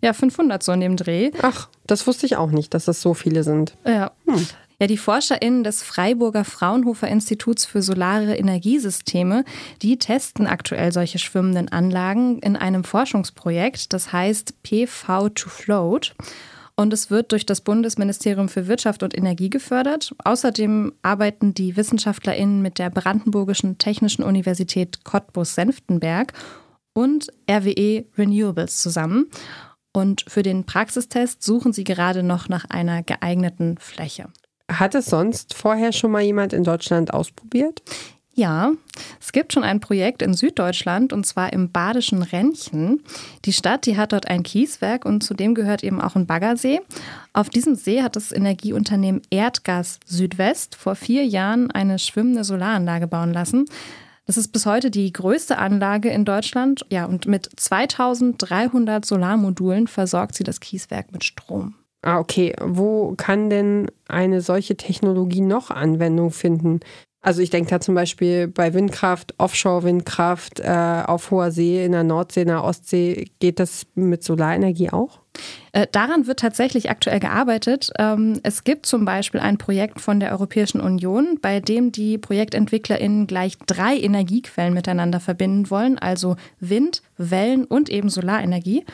Ja, 0.01 0.13
500 0.13 0.63
so 0.63 0.71
in 0.71 0.81
dem 0.81 0.95
Dreh. 0.95 1.31
Ach, 1.41 1.69
das 1.85 2.07
wusste 2.07 2.25
ich 2.25 2.37
auch 2.37 2.51
nicht, 2.51 2.73
dass 2.73 2.85
das 2.85 3.01
so 3.01 3.13
viele 3.13 3.43
sind. 3.43 3.75
Ja. 3.85 4.11
Hm. 4.25 4.47
Ja, 4.79 4.85
die 4.85 4.97
ForscherInnen 4.97 5.63
des 5.63 5.81
Freiburger 5.81 6.43
Fraunhofer 6.43 7.07
Instituts 7.07 7.65
für 7.65 7.81
Solare 7.81 8.35
Energiesysteme, 8.35 9.43
die 9.81 9.97
testen 9.97 10.45
aktuell 10.45 10.91
solche 10.91 11.17
schwimmenden 11.17 11.69
Anlagen 11.69 12.37
in 12.39 12.55
einem 12.55 12.83
Forschungsprojekt, 12.83 13.91
das 13.91 14.13
heißt 14.13 14.61
PV 14.61 15.29
to 15.29 15.49
Float. 15.49 16.13
Und 16.75 16.93
es 16.93 17.09
wird 17.09 17.31
durch 17.31 17.47
das 17.47 17.61
Bundesministerium 17.61 18.49
für 18.49 18.67
Wirtschaft 18.67 19.01
und 19.01 19.17
Energie 19.17 19.49
gefördert. 19.49 20.13
Außerdem 20.23 20.93
arbeiten 21.01 21.55
die 21.55 21.75
WissenschaftlerInnen 21.75 22.61
mit 22.61 22.77
der 22.77 22.91
Brandenburgischen 22.91 23.79
Technischen 23.79 24.21
Universität 24.21 25.03
Cottbus-Senftenberg 25.03 26.33
und 26.93 27.29
RWE 27.49 28.05
Renewables 28.15 28.77
zusammen. 28.79 29.25
Und 29.91 30.23
für 30.27 30.43
den 30.43 30.67
Praxistest 30.67 31.41
suchen 31.41 31.73
sie 31.73 31.83
gerade 31.83 32.21
noch 32.21 32.47
nach 32.47 32.65
einer 32.69 33.01
geeigneten 33.01 33.79
Fläche. 33.79 34.27
Hat 34.69 34.95
es 34.95 35.05
sonst 35.05 35.53
vorher 35.53 35.93
schon 35.93 36.11
mal 36.11 36.21
jemand 36.21 36.53
in 36.53 36.63
Deutschland 36.63 37.13
ausprobiert? 37.13 37.81
Ja, 38.33 38.73
es 39.19 39.31
gibt 39.31 39.51
schon 39.51 39.63
ein 39.63 39.79
Projekt 39.79 40.21
in 40.21 40.35
Süddeutschland 40.35 41.11
und 41.11 41.25
zwar 41.25 41.53
im 41.53 41.71
badischen 41.71 42.21
Rennchen. 42.21 43.01
Die 43.45 43.53
Stadt, 43.53 43.87
die 43.87 43.97
hat 43.97 44.13
dort 44.13 44.27
ein 44.27 44.43
Kieswerk 44.43 45.05
und 45.05 45.23
zudem 45.23 45.55
gehört 45.55 45.83
eben 45.83 45.99
auch 45.99 46.15
ein 46.15 46.27
Baggersee. 46.27 46.81
Auf 47.33 47.49
diesem 47.49 47.73
See 47.73 48.03
hat 48.03 48.15
das 48.15 48.31
Energieunternehmen 48.31 49.23
Erdgas 49.31 49.99
Südwest 50.05 50.75
vor 50.75 50.93
vier 50.93 51.25
Jahren 51.25 51.71
eine 51.71 51.97
schwimmende 51.97 52.43
Solaranlage 52.43 53.07
bauen 53.07 53.33
lassen. 53.33 53.65
Das 54.27 54.37
ist 54.37 54.49
bis 54.49 54.67
heute 54.67 54.91
die 54.91 55.11
größte 55.11 55.57
Anlage 55.57 56.09
in 56.09 56.23
Deutschland. 56.23 56.85
Ja, 56.91 57.05
und 57.05 57.25
mit 57.25 57.49
2300 57.55 59.03
Solarmodulen 59.03 59.87
versorgt 59.87 60.35
sie 60.35 60.43
das 60.43 60.59
Kieswerk 60.59 61.11
mit 61.11 61.23
Strom. 61.23 61.73
Ah, 62.07 62.19
okay. 62.19 62.53
Wo 62.61 63.15
kann 63.17 63.49
denn 63.49 63.91
eine 64.07 64.39
solche 64.39 64.77
Technologie 64.77 65.41
noch 65.41 65.71
Anwendung 65.71 66.31
finden? 66.31 66.79
Also 67.21 67.41
ich 67.41 67.49
denke 67.49 67.69
da 67.69 67.81
zum 67.81 67.95
Beispiel 67.95 68.47
bei 68.47 68.73
Windkraft, 68.73 69.33
Offshore-Windkraft 69.37 70.61
äh, 70.61 71.03
auf 71.05 71.31
hoher 71.31 71.51
See, 71.51 71.83
in 71.83 71.91
der 71.91 72.05
Nordsee, 72.05 72.43
in 72.43 72.47
der 72.47 72.63
Ostsee, 72.63 73.25
geht 73.39 73.59
das 73.59 73.87
mit 73.95 74.23
Solarenergie 74.23 74.91
auch? 74.91 75.19
Äh, 75.73 75.87
daran 75.91 76.27
wird 76.27 76.39
tatsächlich 76.39 76.89
aktuell 76.89 77.19
gearbeitet. 77.19 77.91
Ähm, 77.99 78.39
es 78.43 78.63
gibt 78.63 78.85
zum 78.85 79.03
Beispiel 79.03 79.41
ein 79.41 79.57
Projekt 79.57 79.99
von 79.99 80.21
der 80.21 80.31
Europäischen 80.31 80.79
Union, 80.79 81.39
bei 81.41 81.59
dem 81.59 81.91
die 81.91 82.17
ProjektentwicklerInnen 82.17 83.27
gleich 83.27 83.57
drei 83.67 83.97
Energiequellen 83.97 84.73
miteinander 84.73 85.19
verbinden 85.19 85.69
wollen, 85.69 85.99
also 85.99 86.37
Wind, 86.61 87.01
Wellen 87.17 87.65
und 87.65 87.89
eben 87.89 88.07
Solarenergie. 88.07 88.85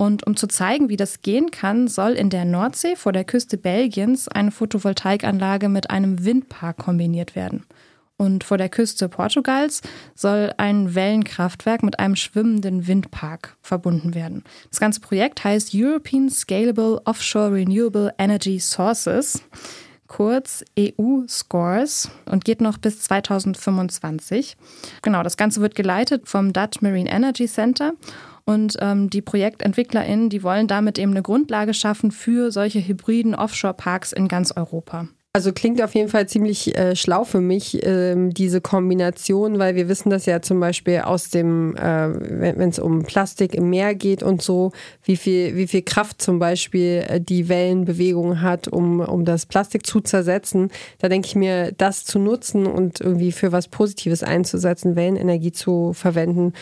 Und 0.00 0.26
um 0.26 0.34
zu 0.34 0.46
zeigen, 0.46 0.88
wie 0.88 0.96
das 0.96 1.20
gehen 1.20 1.50
kann, 1.50 1.86
soll 1.86 2.12
in 2.12 2.30
der 2.30 2.46
Nordsee 2.46 2.96
vor 2.96 3.12
der 3.12 3.24
Küste 3.24 3.58
Belgiens 3.58 4.28
eine 4.28 4.50
Photovoltaikanlage 4.50 5.68
mit 5.68 5.90
einem 5.90 6.24
Windpark 6.24 6.78
kombiniert 6.78 7.36
werden. 7.36 7.66
Und 8.16 8.42
vor 8.42 8.56
der 8.56 8.70
Küste 8.70 9.10
Portugals 9.10 9.82
soll 10.14 10.54
ein 10.56 10.94
Wellenkraftwerk 10.94 11.82
mit 11.82 11.98
einem 11.98 12.16
schwimmenden 12.16 12.86
Windpark 12.86 13.58
verbunden 13.60 14.14
werden. 14.14 14.42
Das 14.70 14.80
ganze 14.80 15.00
Projekt 15.00 15.44
heißt 15.44 15.72
European 15.74 16.30
Scalable 16.30 17.02
Offshore 17.04 17.52
Renewable 17.52 18.14
Energy 18.16 18.58
Sources, 18.58 19.42
kurz 20.10 20.64
EU-Scores 20.76 22.10
und 22.26 22.44
geht 22.44 22.60
noch 22.60 22.78
bis 22.78 23.00
2025. 23.02 24.56
Genau, 25.02 25.22
das 25.22 25.36
Ganze 25.36 25.60
wird 25.60 25.76
geleitet 25.76 26.28
vom 26.28 26.52
Dutch 26.52 26.82
Marine 26.82 27.08
Energy 27.08 27.46
Center 27.46 27.92
und 28.44 28.76
ähm, 28.80 29.08
die 29.08 29.22
ProjektentwicklerInnen, 29.22 30.28
die 30.28 30.42
wollen 30.42 30.66
damit 30.66 30.98
eben 30.98 31.12
eine 31.12 31.22
Grundlage 31.22 31.74
schaffen 31.74 32.10
für 32.10 32.50
solche 32.50 32.80
hybriden 32.86 33.36
Offshore-Parks 33.36 34.12
in 34.12 34.26
ganz 34.26 34.50
Europa. 34.50 35.06
Also 35.32 35.52
klingt 35.52 35.80
auf 35.80 35.94
jeden 35.94 36.08
Fall 36.08 36.26
ziemlich 36.26 36.76
äh, 36.76 36.96
schlau 36.96 37.22
für 37.22 37.40
mich, 37.40 37.86
äh, 37.86 38.16
diese 38.30 38.60
Kombination, 38.60 39.60
weil 39.60 39.76
wir 39.76 39.88
wissen 39.88 40.10
das 40.10 40.26
ja 40.26 40.42
zum 40.42 40.58
Beispiel 40.58 41.02
aus 41.02 41.30
dem, 41.30 41.76
äh, 41.76 42.08
wenn 42.18 42.68
es 42.68 42.80
um 42.80 43.04
Plastik 43.04 43.54
im 43.54 43.70
Meer 43.70 43.94
geht 43.94 44.24
und 44.24 44.42
so, 44.42 44.72
wie 45.04 45.14
viel, 45.14 45.54
wie 45.54 45.68
viel 45.68 45.82
Kraft 45.82 46.20
zum 46.20 46.40
Beispiel 46.40 47.04
äh, 47.06 47.20
die 47.20 47.48
Wellenbewegung 47.48 48.40
hat, 48.40 48.66
um, 48.66 48.98
um 48.98 49.24
das 49.24 49.46
Plastik 49.46 49.86
zu 49.86 50.00
zersetzen. 50.00 50.72
Da 50.98 51.08
denke 51.08 51.28
ich 51.28 51.36
mir, 51.36 51.70
das 51.78 52.04
zu 52.04 52.18
nutzen 52.18 52.66
und 52.66 53.00
irgendwie 53.00 53.30
für 53.30 53.52
was 53.52 53.68
Positives 53.68 54.24
einzusetzen, 54.24 54.96
Wellenenergie 54.96 55.52
zu 55.52 55.92
verwenden, 55.92 56.54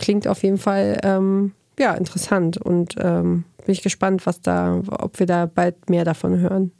klingt 0.00 0.26
auf 0.26 0.42
jeden 0.42 0.58
Fall 0.58 0.98
ähm, 1.04 1.52
ja, 1.78 1.94
interessant 1.94 2.56
und 2.56 2.96
ähm, 2.98 3.44
bin 3.64 3.72
ich 3.72 3.82
gespannt, 3.82 4.26
was 4.26 4.40
da, 4.40 4.82
ob 4.88 5.20
wir 5.20 5.26
da 5.26 5.46
bald 5.46 5.88
mehr 5.90 6.04
davon 6.04 6.40
hören. 6.40 6.72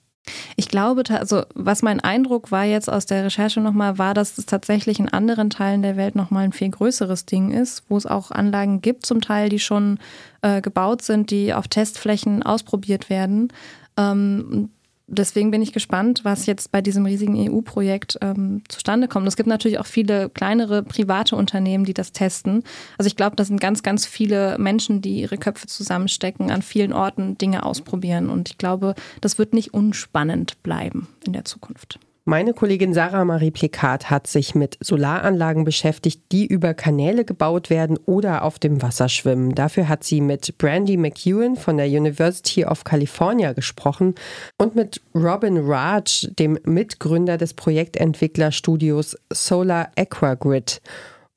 Ich 0.56 0.68
glaube, 0.68 1.02
also 1.08 1.42
was 1.54 1.82
mein 1.82 2.00
Eindruck 2.00 2.50
war 2.50 2.64
jetzt 2.64 2.90
aus 2.90 3.06
der 3.06 3.24
Recherche 3.24 3.60
nochmal, 3.60 3.98
war, 3.98 4.14
dass 4.14 4.38
es 4.38 4.46
tatsächlich 4.46 4.98
in 4.98 5.08
anderen 5.08 5.50
Teilen 5.50 5.82
der 5.82 5.96
Welt 5.96 6.16
nochmal 6.16 6.44
ein 6.44 6.52
viel 6.52 6.70
größeres 6.70 7.26
Ding 7.26 7.50
ist, 7.50 7.84
wo 7.88 7.96
es 7.96 8.06
auch 8.06 8.30
Anlagen 8.30 8.80
gibt, 8.80 9.06
zum 9.06 9.20
Teil, 9.20 9.48
die 9.48 9.58
schon 9.58 9.98
äh, 10.42 10.60
gebaut 10.60 11.02
sind, 11.02 11.30
die 11.30 11.54
auf 11.54 11.68
Testflächen 11.68 12.42
ausprobiert 12.42 13.10
werden. 13.10 13.52
Ähm, 13.96 14.70
deswegen 15.06 15.50
bin 15.50 15.62
ich 15.62 15.72
gespannt, 15.72 16.24
was 16.24 16.46
jetzt 16.46 16.72
bei 16.72 16.82
diesem 16.82 17.06
riesigen 17.06 17.36
EU-Projekt 17.50 18.18
ähm, 18.20 18.62
zustande 18.68 19.08
kommt. 19.08 19.26
Es 19.26 19.36
gibt 19.36 19.48
natürlich 19.48 19.78
auch 19.78 19.86
viele 19.86 20.28
kleinere 20.28 20.82
private 20.82 21.36
Unternehmen, 21.36 21.84
die 21.84 21.94
das 21.94 22.12
testen. 22.12 22.62
Also 22.98 23.06
ich 23.06 23.16
glaube, 23.16 23.36
das 23.36 23.48
sind 23.48 23.60
ganz, 23.60 23.82
ganz 23.82 24.06
viele 24.06 24.58
Menschen, 24.58 25.02
die 25.02 25.20
ihre 25.20 25.38
Köpfe 25.38 25.66
zusammenstecken, 25.66 26.50
an 26.50 26.62
vielen 26.62 26.92
Orten 26.92 27.38
Dinge 27.38 27.64
ausprobieren. 27.64 28.28
Und 28.28 28.50
ich 28.50 28.58
glaube, 28.58 28.94
das 29.20 29.38
wird 29.38 29.54
nicht 29.54 29.74
unspannend 29.74 30.62
bleiben 30.62 31.08
in 31.24 31.32
der 31.32 31.44
Zukunft. 31.44 31.98
Meine 32.28 32.54
Kollegin 32.54 32.92
Sarah 32.92 33.24
Marie 33.24 33.52
Plikat 33.52 34.10
hat 34.10 34.26
sich 34.26 34.56
mit 34.56 34.78
Solaranlagen 34.80 35.62
beschäftigt, 35.62 36.22
die 36.32 36.44
über 36.44 36.74
Kanäle 36.74 37.24
gebaut 37.24 37.70
werden 37.70 38.00
oder 38.04 38.42
auf 38.42 38.58
dem 38.58 38.82
Wasser 38.82 39.08
schwimmen. 39.08 39.54
Dafür 39.54 39.88
hat 39.88 40.02
sie 40.02 40.20
mit 40.20 40.58
Brandy 40.58 40.96
McEwen 40.96 41.54
von 41.54 41.76
der 41.76 41.86
University 41.86 42.64
of 42.64 42.82
California 42.82 43.52
gesprochen 43.52 44.16
und 44.58 44.74
mit 44.74 45.00
Robin 45.14 45.56
Raj, 45.56 46.26
dem 46.36 46.58
Mitgründer 46.64 47.38
des 47.38 47.54
Projektentwicklerstudios 47.54 49.16
Solar 49.32 49.92
Aquagrid. 49.96 50.80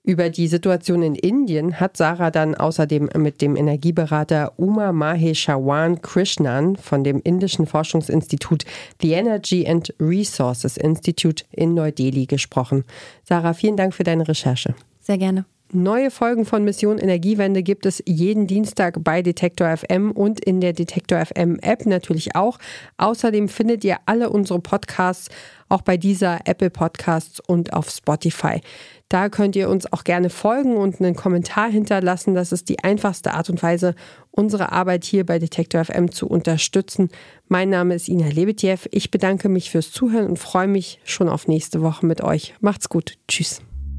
Über 0.04 0.30
die 0.30 0.48
Situation 0.48 1.04
in 1.04 1.16
Indien 1.16 1.80
hat 1.80 1.98
Sarah 1.98 2.32
dann 2.32 2.56
außerdem 2.56 3.10
mit 3.18 3.42
dem 3.42 3.56
Energieberater 3.56 4.54
Uma 4.58 4.92
Maheshawan 4.92 6.02
Krishnan 6.02 6.78
von 6.78 7.04
dem 7.04 7.22
indischen 7.24 7.66
Forschungsinstitut 7.68 8.64
The 9.02 9.12
Energy 9.12 9.68
and 9.68 9.94
Resources 10.00 10.78
Institute 10.78 11.44
in 11.52 11.74
Neu-Delhi 11.74 12.26
gesprochen. 12.26 12.86
Sarah, 13.24 13.54
vielen 13.54 13.78
Dank 13.78 13.94
für 13.94 14.04
deine 14.04 14.28
Recherche. 14.28 14.74
Sehr 15.00 15.18
gerne. 15.18 15.46
Neue 15.72 16.10
Folgen 16.10 16.46
von 16.46 16.64
Mission 16.64 16.98
Energiewende 16.98 17.62
gibt 17.62 17.86
es 17.86 18.02
jeden 18.08 18.48
Dienstag 18.48 19.04
bei 19.04 19.22
Detektor 19.22 19.78
FM 19.78 20.10
und 20.10 20.44
in 20.44 20.62
der 20.62 20.74
Detektor 20.74 21.24
FM 21.24 21.60
App 21.62 21.86
natürlich 21.86 22.36
auch. 22.36 22.58
Außerdem 22.98 23.48
findet 23.50 23.84
ihr 23.84 23.98
alle 24.08 24.32
unsere 24.32 24.60
Podcasts 24.60 25.30
auch 25.68 25.84
bei 25.84 25.96
dieser 25.96 26.40
Apple 26.46 26.72
Podcasts 26.72 27.40
und 27.40 27.74
auf 27.74 27.92
Spotify. 27.92 28.62
Da 29.10 29.30
könnt 29.30 29.56
ihr 29.56 29.70
uns 29.70 29.94
auch 29.94 30.04
gerne 30.04 30.32
folgen 30.32 30.76
und 30.76 31.00
einen 31.00 31.16
Kommentar 31.16 31.70
hinterlassen. 31.70 32.34
Das 32.34 32.52
ist 32.52 32.68
die 32.70 32.84
einfachste 32.84 33.36
Art 33.36 33.52
und 33.52 33.62
Weise, 33.62 33.94
unsere 34.32 34.72
Arbeit 34.72 35.04
hier 35.06 35.24
bei 35.24 35.38
Detektor 35.38 35.86
FM 35.86 36.12
zu 36.12 36.28
unterstützen. 36.28 37.10
Mein 37.48 37.70
Name 37.70 37.94
ist 37.94 38.08
Ina 38.08 38.30
Lebetjew. 38.30 38.88
Ich 38.90 39.12
bedanke 39.12 39.50
mich 39.50 39.70
fürs 39.70 39.92
Zuhören 39.92 40.26
und 40.26 40.40
freue 40.40 40.68
mich 40.68 41.00
schon 41.04 41.30
auf 41.30 41.48
nächste 41.48 41.84
Woche 41.84 42.08
mit 42.08 42.22
euch. 42.22 42.56
Macht's 42.60 42.90
gut. 42.90 43.20
Tschüss. 43.28 43.62